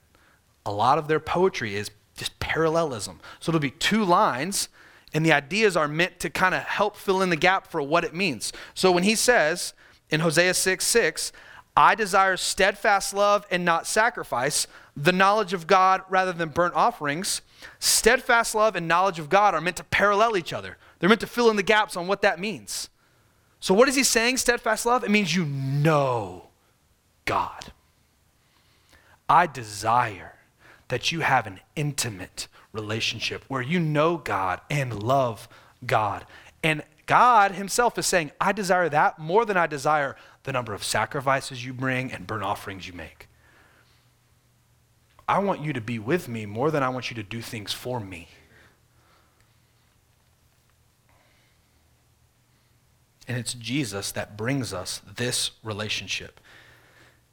a 0.65 0.71
lot 0.71 0.97
of 0.97 1.07
their 1.07 1.19
poetry 1.19 1.75
is 1.75 1.91
just 2.15 2.39
parallelism. 2.39 3.19
So 3.39 3.51
it'll 3.51 3.59
be 3.59 3.69
two 3.69 4.03
lines, 4.03 4.69
and 5.13 5.23
the 5.23 5.33
ideas 5.33 5.77
are 5.77 5.87
meant 5.87 6.19
to 6.21 6.29
kind 6.31 6.55
of 6.55 6.63
help 6.63 6.95
fill 6.95 7.21
in 7.21 7.29
the 7.29 7.35
gap 7.35 7.67
for 7.67 7.81
what 7.81 8.03
it 8.03 8.15
means. 8.15 8.51
So 8.73 8.91
when 8.91 9.03
he 9.03 9.13
says 9.13 9.73
in 10.09 10.21
Hosea 10.21 10.55
6 10.55 10.85
6, 10.85 11.31
I 11.77 11.95
desire 11.95 12.37
steadfast 12.37 13.13
love 13.13 13.45
and 13.51 13.65
not 13.65 13.85
sacrifice, 13.85 14.67
the 14.95 15.11
knowledge 15.11 15.51
of 15.53 15.67
God 15.67 16.03
rather 16.09 16.31
than 16.31 16.49
burnt 16.49 16.73
offerings. 16.73 17.41
Steadfast 17.79 18.55
love 18.55 18.75
and 18.75 18.87
knowledge 18.87 19.19
of 19.19 19.29
God 19.29 19.53
are 19.53 19.61
meant 19.61 19.77
to 19.77 19.83
parallel 19.83 20.37
each 20.37 20.53
other. 20.53 20.77
They're 20.99 21.09
meant 21.09 21.21
to 21.21 21.27
fill 21.27 21.49
in 21.49 21.57
the 21.57 21.63
gaps 21.63 21.97
on 21.97 22.07
what 22.07 22.21
that 22.21 22.39
means. 22.39 22.89
So, 23.59 23.73
what 23.73 23.89
is 23.89 23.95
he 23.95 24.03
saying, 24.03 24.37
steadfast 24.37 24.85
love? 24.85 25.03
It 25.03 25.11
means 25.11 25.35
you 25.35 25.45
know 25.45 26.49
God. 27.25 27.71
I 29.27 29.47
desire 29.47 30.35
that 30.87 31.11
you 31.11 31.21
have 31.21 31.47
an 31.47 31.59
intimate 31.75 32.47
relationship 32.71 33.43
where 33.47 33.61
you 33.61 33.79
know 33.79 34.17
God 34.17 34.61
and 34.69 35.01
love 35.01 35.49
God. 35.85 36.25
And 36.63 36.83
God 37.05 37.53
Himself 37.53 37.97
is 37.97 38.05
saying, 38.05 38.31
I 38.39 38.51
desire 38.51 38.89
that 38.89 39.19
more 39.19 39.45
than 39.45 39.57
I 39.57 39.67
desire 39.67 40.15
the 40.45 40.53
number 40.53 40.73
of 40.73 40.83
sacrifices 40.83 41.65
you 41.65 41.73
bring 41.73 42.11
and 42.11 42.25
burnt 42.25 42.43
offerings 42.43 42.87
you 42.87 42.93
make. 42.93 43.27
I 45.27 45.39
want 45.39 45.61
you 45.61 45.73
to 45.73 45.81
be 45.81 45.99
with 45.99 46.27
me 46.29 46.45
more 46.45 46.71
than 46.71 46.83
I 46.83 46.89
want 46.89 47.09
you 47.09 47.15
to 47.15 47.23
do 47.23 47.41
things 47.41 47.73
for 47.73 47.99
me. 47.99 48.29
And 53.27 53.37
it's 53.39 53.55
Jesus 53.55 54.11
that 54.11 54.37
brings 54.37 54.71
us 54.71 55.01
this 55.15 55.51
relationship. 55.63 56.39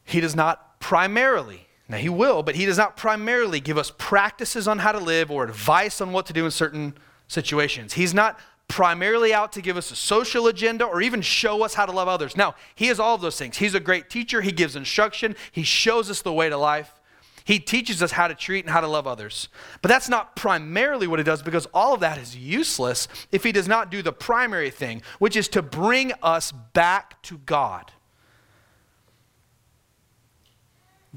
He 0.05 0.21
does 0.21 0.35
not 0.35 0.81
primarily, 0.81 1.69
now 1.87 1.99
he 1.99 2.09
will, 2.09 2.43
but 2.43 2.57
he 2.57 2.65
does 2.65 2.79
not 2.79 2.97
primarily 2.97 3.61
give 3.61 3.77
us 3.77 3.93
practices 3.99 4.67
on 4.67 4.79
how 4.79 4.93
to 4.93 4.99
live 4.99 5.31
or 5.31 5.45
advice 5.45 6.01
on 6.01 6.13
what 6.13 6.25
to 6.27 6.33
do 6.33 6.47
in 6.47 6.51
certain 6.51 6.95
situations. 7.29 7.93
He's 7.93 8.15
not 8.15 8.41
primarily 8.73 9.35
out 9.35 9.53
to 9.53 9.61
give 9.61 9.77
us 9.77 9.91
a 9.91 9.97
social 9.97 10.47
agenda 10.47 10.87
or 10.87 11.03
even 11.03 11.21
show 11.21 11.63
us 11.63 11.75
how 11.75 11.85
to 11.85 11.93
love 11.93 12.09
others. 12.09 12.39
Now, 12.39 12.55
he 12.75 12.89
is 12.89 12.99
all 12.99 13.15
of 13.15 13.21
those 13.21 13.39
things. 13.39 13.59
He's 13.59 13.75
a 13.75 13.81
great 13.81 14.09
teacher, 14.09 14.41
he 14.41 14.51
gives 14.51 14.77
instruction, 14.77 15.37
he 15.53 15.63
shows 15.63 16.09
us 16.09 16.23
the 16.23 16.33
way 16.33 16.49
to 16.49 16.57
life. 16.57 16.99
He 17.45 17.59
teaches 17.59 18.03
us 18.03 18.13
how 18.13 18.29
to 18.29 18.35
treat 18.35 18.65
and 18.65 18.73
how 18.73 18.81
to 18.81 18.87
love 18.87 19.07
others. 19.07 19.49
But 19.83 19.91
that's 19.91 20.09
not 20.09 20.37
primarily 20.37 21.07
what 21.07 21.19
he 21.19 21.25
does 21.25 21.43
because 21.43 21.67
all 21.75 21.93
of 21.93 22.01
that 22.01 22.17
is 22.17 22.35
useless 22.35 23.09
if 23.31 23.43
he 23.43 23.53
does 23.53 23.69
not 23.69 23.91
do 23.91 24.01
the 24.01 24.13
primary 24.13 24.71
thing, 24.71 25.03
which 25.19 25.37
is 25.37 25.49
to 25.49 25.61
bring 25.61 26.13
us 26.23 26.53
back 26.73 27.21
to 27.25 27.39
God. 27.39 27.93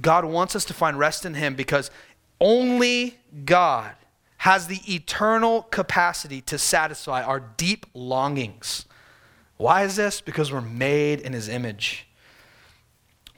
God 0.02 0.26
wants 0.26 0.58
us 0.58 0.66
to 0.66 0.74
find 0.74 1.00
rest 1.00 1.26
in 1.26 1.36
him 1.36 1.56
because 1.56 1.90
only 2.42 3.18
God 3.46 3.96
has 4.46 4.68
the 4.68 4.80
eternal 4.94 5.64
capacity 5.64 6.40
to 6.40 6.56
satisfy 6.56 7.24
our 7.24 7.40
deep 7.40 7.84
longings. 7.96 8.86
Why 9.58 9.82
is 9.84 9.96
this? 9.96 10.22
Because 10.22 10.52
we're 10.52 10.62
made 10.62 11.20
in 11.20 11.34
his 11.34 11.50
image. 11.50 12.06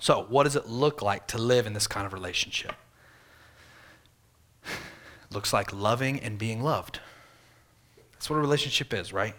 So, 0.02 0.26
what 0.28 0.43
does 0.43 0.58
it 0.58 0.67
look 0.67 1.02
like 1.02 1.26
to 1.28 1.38
live 1.38 1.65
in 1.65 1.72
this 1.72 1.88
kind 1.88 2.06
of 2.06 2.12
relationship? 2.12 2.74
Looks 5.32 5.54
like 5.54 5.72
loving 5.72 6.20
and 6.20 6.38
being 6.38 6.62
loved. 6.62 7.00
That's 8.12 8.30
what 8.30 8.36
a 8.36 8.41
relationship 8.41 8.93
is, 8.93 9.13
right? 9.13 9.36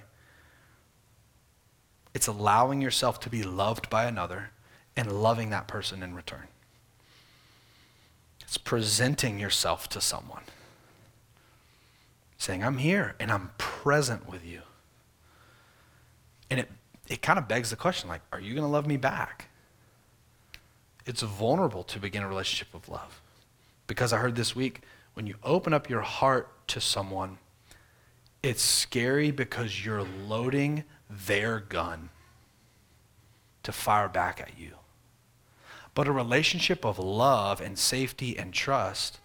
It's 2.14 2.28
allowing 2.28 2.80
yourself 2.80 3.20
to 3.20 3.28
be 3.28 3.42
loved 3.42 3.90
by 3.90 4.06
another 4.06 4.52
and 4.96 5.12
loving 5.12 5.50
that 5.50 5.68
person 5.68 6.02
in 6.02 6.14
return. 6.14 6.48
It's 8.40 8.56
presenting 8.56 9.38
yourself 9.38 9.86
to 9.90 10.00
someone, 10.00 10.44
saying, 12.38 12.64
I'm 12.64 12.78
here 12.78 13.14
and 13.20 13.30
I'm 13.30 13.50
present 13.58 14.28
with 14.28 14.44
you. 14.44 14.62
And 16.50 16.60
it, 16.60 16.70
it 17.08 17.22
kind 17.22 17.38
of 17.38 17.46
begs 17.46 17.70
the 17.70 17.76
question 17.76 18.08
like, 18.08 18.22
are 18.32 18.40
you 18.40 18.54
going 18.54 18.64
to 18.64 18.70
love 18.70 18.86
me 18.86 18.96
back? 18.96 19.48
it's 21.08 21.22
vulnerable 21.22 21.82
to 21.84 21.98
begin 21.98 22.22
a 22.22 22.28
relationship 22.28 22.74
of 22.74 22.86
love. 22.86 23.22
Because 23.86 24.12
I 24.12 24.18
heard 24.18 24.36
this 24.36 24.54
week, 24.54 24.82
when 25.14 25.26
you 25.26 25.36
open 25.42 25.72
up 25.72 25.88
your 25.88 26.02
heart 26.02 26.50
to 26.68 26.82
someone, 26.82 27.38
it's 28.42 28.62
scary 28.62 29.30
because 29.30 29.86
you're 29.86 30.02
loading 30.02 30.84
their 31.08 31.60
gun 31.60 32.10
to 33.62 33.72
fire 33.72 34.08
back 34.08 34.38
at 34.38 34.58
you. 34.58 34.74
But 35.94 36.06
a 36.06 36.12
relationship 36.12 36.84
of 36.84 36.98
love 36.98 37.62
and 37.62 37.78
safety 37.78 38.38
and 38.38 38.52
trust 38.52 39.18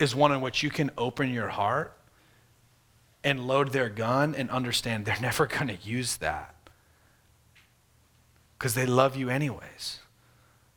is 0.00 0.14
one 0.14 0.32
in 0.32 0.40
which 0.40 0.62
you 0.62 0.70
can 0.70 0.90
open 0.96 1.30
your 1.30 1.48
heart 1.48 1.94
and 3.24 3.46
load 3.46 3.72
their 3.72 3.88
gun 3.88 4.34
and 4.34 4.50
understand 4.50 5.06
they're 5.06 5.18
never 5.20 5.46
going 5.46 5.68
to 5.68 5.78
use 5.82 6.18
that 6.18 6.54
because 8.58 8.74
they 8.74 8.86
love 8.86 9.16
you 9.16 9.28
anyways. 9.28 10.00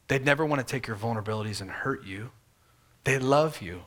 They'd 0.07 0.25
never 0.25 0.45
want 0.45 0.65
to 0.65 0.65
take 0.65 0.87
your 0.87 0.95
vulnerabilities 0.95 1.61
and 1.61 1.69
hurt 1.69 2.05
you. 2.05 2.31
They 3.03 3.19
love 3.19 3.61
you. 3.61 3.83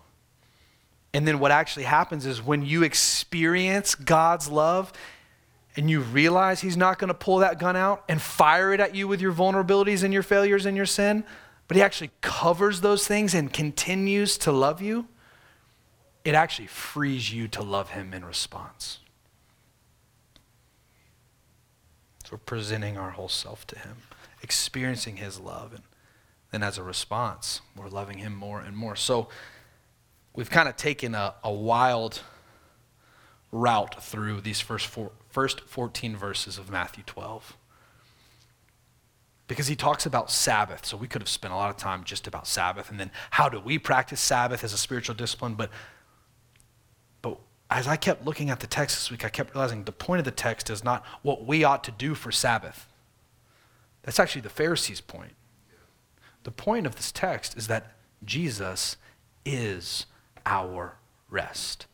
And 1.12 1.26
then 1.26 1.38
what 1.38 1.50
actually 1.50 1.84
happens 1.84 2.24
is 2.24 2.40
when 2.42 2.62
you 2.62 2.82
experience 2.82 3.94
God's 3.94 4.48
love 4.48 4.92
and 5.76 5.90
you 5.90 6.00
realize 6.00 6.60
He's 6.60 6.76
not 6.76 6.98
going 6.98 7.08
to 7.08 7.14
pull 7.14 7.38
that 7.38 7.58
gun 7.58 7.76
out 7.76 8.04
and 8.08 8.20
fire 8.20 8.72
it 8.72 8.80
at 8.80 8.94
you 8.94 9.08
with 9.08 9.20
your 9.20 9.32
vulnerabilities 9.32 10.04
and 10.04 10.12
your 10.12 10.22
failures 10.22 10.66
and 10.66 10.76
your 10.76 10.86
sin, 10.86 11.24
but 11.68 11.76
He 11.76 11.82
actually 11.82 12.10
covers 12.20 12.80
those 12.80 13.06
things 13.06 13.34
and 13.34 13.52
continues 13.52 14.38
to 14.38 14.52
love 14.52 14.80
you, 14.80 15.08
it 16.24 16.34
actually 16.34 16.66
frees 16.66 17.32
you 17.32 17.48
to 17.48 17.62
love 17.62 17.90
Him 17.90 18.12
in 18.12 18.24
response. 18.24 18.98
So 22.24 22.32
we're 22.32 22.38
presenting 22.38 22.98
our 22.98 23.10
whole 23.10 23.28
self 23.28 23.66
to 23.68 23.78
Him, 23.78 23.96
experiencing 24.42 25.16
His 25.16 25.40
love. 25.40 25.72
And 25.72 25.82
then 26.50 26.62
as 26.62 26.78
a 26.78 26.82
response, 26.82 27.62
we're 27.76 27.88
loving 27.88 28.18
Him 28.18 28.34
more 28.34 28.60
and 28.60 28.76
more. 28.76 28.96
So 28.96 29.28
we've 30.34 30.50
kind 30.50 30.68
of 30.68 30.76
taken 30.76 31.14
a, 31.14 31.34
a 31.42 31.52
wild 31.52 32.20
route 33.50 34.02
through 34.02 34.42
these 34.42 34.60
first, 34.60 34.86
four, 34.86 35.10
first 35.28 35.62
14 35.62 36.16
verses 36.16 36.58
of 36.58 36.70
Matthew 36.70 37.02
12. 37.04 37.56
Because 39.48 39.66
he 39.66 39.74
talks 39.74 40.06
about 40.06 40.30
Sabbath. 40.30 40.86
So 40.86 40.96
we 40.96 41.08
could 41.08 41.22
have 41.22 41.28
spent 41.28 41.52
a 41.52 41.56
lot 41.56 41.70
of 41.70 41.76
time 41.76 42.04
just 42.04 42.28
about 42.28 42.46
Sabbath 42.46 42.90
and 42.90 43.00
then 43.00 43.10
how 43.30 43.48
do 43.48 43.58
we 43.58 43.78
practice 43.78 44.20
Sabbath 44.20 44.62
as 44.62 44.72
a 44.72 44.78
spiritual 44.78 45.16
discipline. 45.16 45.54
But, 45.54 45.70
as 47.70 47.86
I 47.86 47.96
kept 47.96 48.24
looking 48.24 48.50
at 48.50 48.60
the 48.60 48.66
text 48.66 48.96
this 48.96 49.10
week, 49.10 49.24
I 49.24 49.28
kept 49.28 49.54
realizing 49.54 49.84
the 49.84 49.92
point 49.92 50.18
of 50.18 50.24
the 50.24 50.32
text 50.32 50.68
is 50.70 50.82
not 50.82 51.04
what 51.22 51.46
we 51.46 51.62
ought 51.62 51.84
to 51.84 51.92
do 51.92 52.14
for 52.14 52.32
Sabbath. 52.32 52.88
That's 54.02 54.18
actually 54.18 54.42
the 54.42 54.48
Pharisees' 54.48 55.00
point. 55.00 55.34
The 56.42 56.50
point 56.50 56.86
of 56.86 56.96
this 56.96 57.12
text 57.12 57.56
is 57.56 57.68
that 57.68 57.92
Jesus 58.24 58.96
is 59.44 60.06
our 60.44 60.96
rest. 61.28 61.86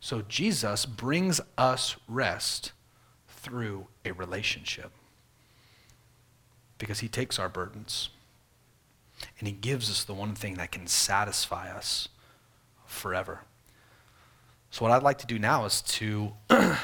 So 0.00 0.22
Jesus 0.22 0.86
brings 0.86 1.40
us 1.58 1.96
rest 2.08 2.72
through 3.28 3.88
a 4.04 4.12
relationship 4.12 4.90
because 6.78 7.00
he 7.00 7.08
takes 7.08 7.38
our 7.38 7.48
burdens 7.48 8.08
and 9.38 9.46
he 9.46 9.52
gives 9.52 9.90
us 9.90 10.02
the 10.02 10.14
one 10.14 10.34
thing 10.34 10.54
that 10.54 10.72
can 10.72 10.86
satisfy 10.86 11.70
us 11.70 12.08
forever. 12.86 13.42
So 14.70 14.84
what 14.84 14.92
I'd 14.92 15.02
like 15.02 15.18
to 15.18 15.26
do 15.26 15.38
now 15.38 15.64
is 15.64 15.82
to 15.82 16.32
um, 16.50 16.76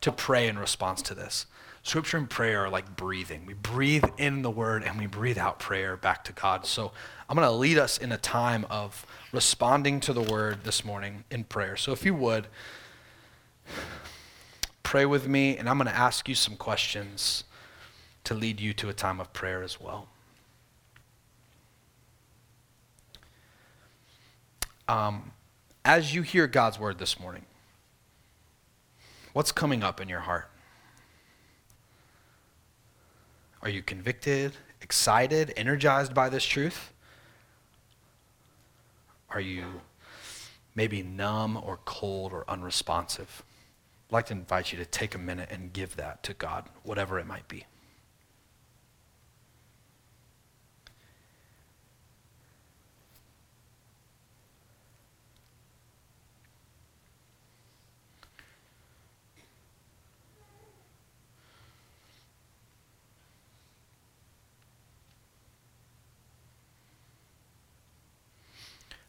to 0.00 0.12
pray 0.12 0.48
in 0.48 0.58
response 0.58 1.00
to 1.02 1.14
this. 1.14 1.46
Scripture 1.82 2.16
and 2.16 2.30
prayer 2.30 2.64
are 2.64 2.70
like 2.70 2.96
breathing. 2.96 3.44
We 3.44 3.52
breathe 3.52 4.04
in 4.16 4.40
the 4.40 4.50
word 4.50 4.84
and 4.84 4.98
we 4.98 5.06
breathe 5.06 5.36
out 5.36 5.58
prayer 5.58 5.98
back 5.98 6.24
to 6.24 6.32
God. 6.32 6.64
So 6.64 6.92
I'm 7.28 7.36
going 7.36 7.46
to 7.46 7.52
lead 7.52 7.76
us 7.76 7.98
in 7.98 8.10
a 8.10 8.16
time 8.16 8.64
of 8.70 9.04
responding 9.32 10.00
to 10.00 10.14
the 10.14 10.22
word 10.22 10.64
this 10.64 10.82
morning 10.82 11.24
in 11.30 11.44
prayer. 11.44 11.76
So 11.76 11.92
if 11.92 12.04
you 12.04 12.14
would, 12.14 12.46
pray 14.82 15.04
with 15.04 15.28
me, 15.28 15.58
and 15.58 15.68
I'm 15.68 15.76
going 15.76 15.88
to 15.88 15.94
ask 15.94 16.26
you 16.26 16.34
some 16.34 16.56
questions 16.56 17.44
to 18.24 18.32
lead 18.32 18.60
you 18.60 18.72
to 18.74 18.88
a 18.88 18.94
time 18.94 19.20
of 19.20 19.34
prayer 19.34 19.62
as 19.62 19.78
well. 19.78 20.08
Um, 24.88 25.32
as 25.84 26.14
you 26.14 26.22
hear 26.22 26.46
God's 26.46 26.78
word 26.78 26.98
this 26.98 27.20
morning, 27.20 27.44
what's 29.32 29.52
coming 29.52 29.82
up 29.82 30.00
in 30.00 30.08
your 30.08 30.20
heart? 30.20 30.48
Are 33.62 33.68
you 33.68 33.82
convicted, 33.82 34.52
excited, 34.80 35.52
energized 35.56 36.14
by 36.14 36.28
this 36.28 36.44
truth? 36.44 36.92
Are 39.30 39.40
you 39.40 39.64
maybe 40.74 41.02
numb 41.02 41.56
or 41.56 41.78
cold 41.84 42.32
or 42.32 42.44
unresponsive? 42.48 43.42
I'd 44.08 44.12
like 44.12 44.26
to 44.26 44.34
invite 44.34 44.72
you 44.72 44.78
to 44.78 44.84
take 44.84 45.14
a 45.14 45.18
minute 45.18 45.48
and 45.50 45.72
give 45.72 45.96
that 45.96 46.22
to 46.24 46.34
God, 46.34 46.64
whatever 46.82 47.18
it 47.18 47.26
might 47.26 47.48
be. 47.48 47.64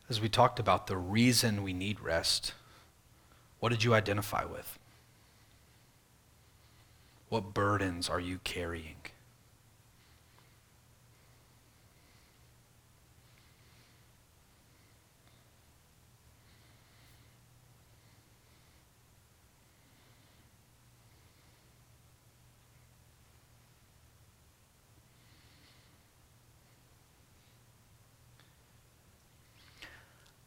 As 0.10 0.22
we 0.22 0.30
talked 0.30 0.60
about 0.60 0.88
the 0.88 0.98
reason 0.98 1.64
we 1.64 1.74
need 1.74 2.00
rest, 2.00 2.54
what 3.60 3.70
did 3.70 3.84
you 3.84 3.94
identify 3.94 4.46
with? 4.46 4.78
What 7.30 7.54
burdens 7.54 8.08
are 8.08 8.20
you 8.20 8.40
carrying? 8.44 8.98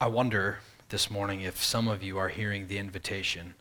I 0.01 0.07
wonder 0.07 0.61
this 0.91 1.11
morning 1.11 1.41
if 1.41 1.61
some 1.61 1.89
of 1.89 2.05
you 2.05 2.19
are 2.19 2.29
hearing 2.29 2.69
the 2.69 2.79
invitation 2.79 3.57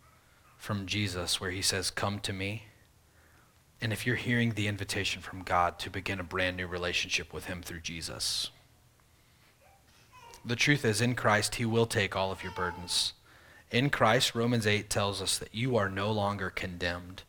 from 0.55 0.85
Jesus 0.85 1.41
where 1.41 1.49
he 1.49 1.63
says, 1.63 1.89
Come 1.89 2.19
to 2.19 2.31
me. 2.31 2.65
And 3.81 3.91
if 3.91 4.05
you're 4.05 4.17
hearing 4.17 4.51
the 4.51 4.67
invitation 4.67 5.23
from 5.23 5.41
God 5.41 5.79
to 5.79 5.89
begin 5.89 6.19
a 6.19 6.23
brand 6.23 6.55
new 6.55 6.67
relationship 6.67 7.33
with 7.33 7.45
him 7.45 7.63
through 7.63 7.79
Jesus. 7.79 8.51
The 10.45 10.55
truth 10.55 10.85
is, 10.85 11.01
in 11.01 11.15
Christ, 11.15 11.55
he 11.55 11.65
will 11.65 11.87
take 11.87 12.15
all 12.15 12.31
of 12.31 12.43
your 12.43 12.53
burdens. 12.53 13.13
In 13.71 13.89
Christ, 13.89 14.35
Romans 14.35 14.67
8 14.67 14.91
tells 14.91 15.23
us 15.23 15.39
that 15.39 15.55
you 15.55 15.75
are 15.75 15.89
no 15.89 16.11
longer 16.11 16.51
condemned. 16.51 17.23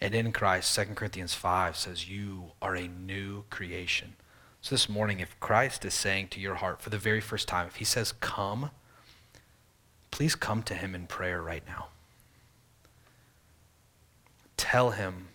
And 0.00 0.14
in 0.14 0.30
Christ, 0.30 0.72
2 0.76 0.94
Corinthians 0.94 1.34
5 1.34 1.76
says 1.76 2.08
you 2.08 2.52
are 2.62 2.76
a 2.76 2.86
new 2.86 3.42
creation. 3.50 4.14
So 4.68 4.74
this 4.74 4.86
morning, 4.90 5.20
if 5.20 5.40
Christ 5.40 5.86
is 5.86 5.94
saying 5.94 6.28
to 6.28 6.40
your 6.40 6.56
heart 6.56 6.82
for 6.82 6.90
the 6.90 6.98
very 6.98 7.22
first 7.22 7.48
time, 7.48 7.66
if 7.68 7.76
he 7.76 7.86
says, 7.86 8.12
come, 8.12 8.70
please 10.10 10.34
come 10.34 10.62
to 10.64 10.74
him 10.74 10.94
in 10.94 11.06
prayer 11.06 11.40
right 11.40 11.62
now. 11.66 11.86
Tell 14.58 14.90
him 14.90 15.28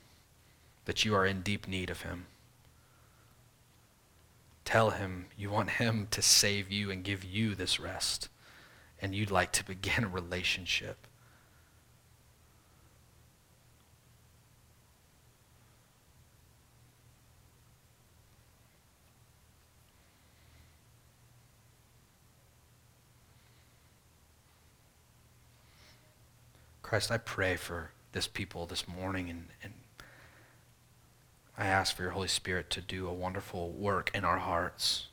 that 0.86 1.04
you 1.04 1.16
are 1.16 1.26
in 1.26 1.42
deep 1.42 1.68
need 1.68 1.90
of 1.90 2.04
him. 2.04 2.28
Tell 4.66 4.92
him 4.92 5.26
you 5.36 5.50
want 5.50 5.72
him 5.82 6.08
to 6.12 6.22
save 6.22 6.72
you 6.72 6.92
and 6.92 7.04
give 7.04 7.24
you 7.26 7.56
this 7.56 7.80
rest, 7.80 8.30
and 9.02 9.16
you'd 9.16 9.32
like 9.32 9.52
to 9.54 9.66
begin 9.66 10.04
a 10.04 10.10
relationship. 10.10 11.08
Christ, 26.94 27.10
I 27.10 27.18
pray 27.18 27.56
for 27.56 27.90
this 28.12 28.28
people 28.28 28.68
this 28.68 28.88
morning 28.88 29.28
and, 29.28 29.48
and 29.64 29.74
I 31.58 31.66
ask 31.66 31.96
for 31.96 32.04
your 32.04 32.12
Holy 32.12 32.28
Spirit 32.28 32.70
to 32.70 32.82
do 32.82 33.08
a 33.08 33.12
wonderful 33.12 33.72
work 33.72 34.12
in 34.14 34.24
our 34.24 34.38
hearts 34.38 35.08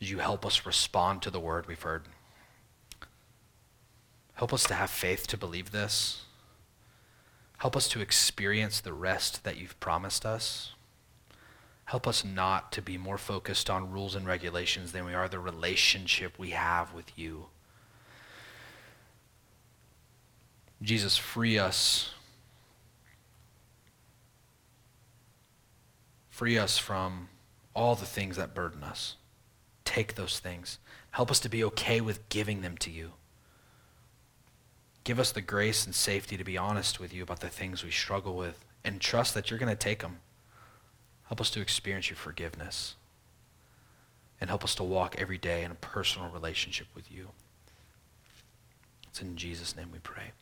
as 0.00 0.10
you 0.10 0.20
help 0.20 0.46
us 0.46 0.64
respond 0.64 1.20
to 1.20 1.30
the 1.30 1.40
word 1.40 1.66
we've 1.66 1.82
heard. 1.82 2.04
Help 4.32 4.54
us 4.54 4.64
to 4.64 4.72
have 4.72 4.88
faith 4.88 5.26
to 5.26 5.36
believe 5.36 5.72
this. 5.72 6.22
Help 7.58 7.76
us 7.76 7.86
to 7.88 8.00
experience 8.00 8.80
the 8.80 8.94
rest 8.94 9.44
that 9.44 9.58
you've 9.58 9.78
promised 9.80 10.24
us. 10.24 10.72
Help 11.84 12.06
us 12.06 12.24
not 12.24 12.72
to 12.72 12.80
be 12.80 12.96
more 12.96 13.18
focused 13.18 13.68
on 13.68 13.92
rules 13.92 14.14
and 14.14 14.26
regulations 14.26 14.92
than 14.92 15.04
we 15.04 15.12
are 15.12 15.28
the 15.28 15.38
relationship 15.38 16.38
we 16.38 16.52
have 16.52 16.94
with 16.94 17.18
you. 17.18 17.48
Jesus, 20.82 21.16
free 21.16 21.58
us. 21.58 22.10
Free 26.30 26.56
us 26.56 26.78
from 26.78 27.28
all 27.74 27.96
the 27.96 28.06
things 28.06 28.36
that 28.36 28.54
burden 28.54 28.84
us. 28.84 29.16
Take 29.84 30.14
those 30.14 30.38
things. 30.38 30.78
Help 31.10 31.30
us 31.30 31.40
to 31.40 31.48
be 31.48 31.64
okay 31.64 32.00
with 32.00 32.28
giving 32.28 32.60
them 32.60 32.76
to 32.78 32.90
you. 32.90 33.12
Give 35.02 35.18
us 35.18 35.32
the 35.32 35.40
grace 35.40 35.84
and 35.86 35.94
safety 35.94 36.36
to 36.36 36.44
be 36.44 36.58
honest 36.58 37.00
with 37.00 37.12
you 37.12 37.22
about 37.22 37.40
the 37.40 37.48
things 37.48 37.82
we 37.82 37.90
struggle 37.90 38.36
with 38.36 38.64
and 38.84 39.00
trust 39.00 39.34
that 39.34 39.50
you're 39.50 39.58
going 39.58 39.70
to 39.70 39.76
take 39.76 40.00
them. 40.00 40.18
Help 41.24 41.40
us 41.40 41.50
to 41.50 41.60
experience 41.60 42.08
your 42.08 42.16
forgiveness. 42.16 42.94
And 44.40 44.48
help 44.48 44.62
us 44.62 44.74
to 44.76 44.84
walk 44.84 45.16
every 45.18 45.38
day 45.38 45.64
in 45.64 45.72
a 45.72 45.76
personal 45.76 46.28
relationship 46.28 46.86
with 46.94 47.10
you. 47.10 47.30
It's 49.08 49.20
in 49.20 49.36
Jesus' 49.36 49.74
name 49.74 49.88
we 49.92 49.98
pray. 49.98 50.32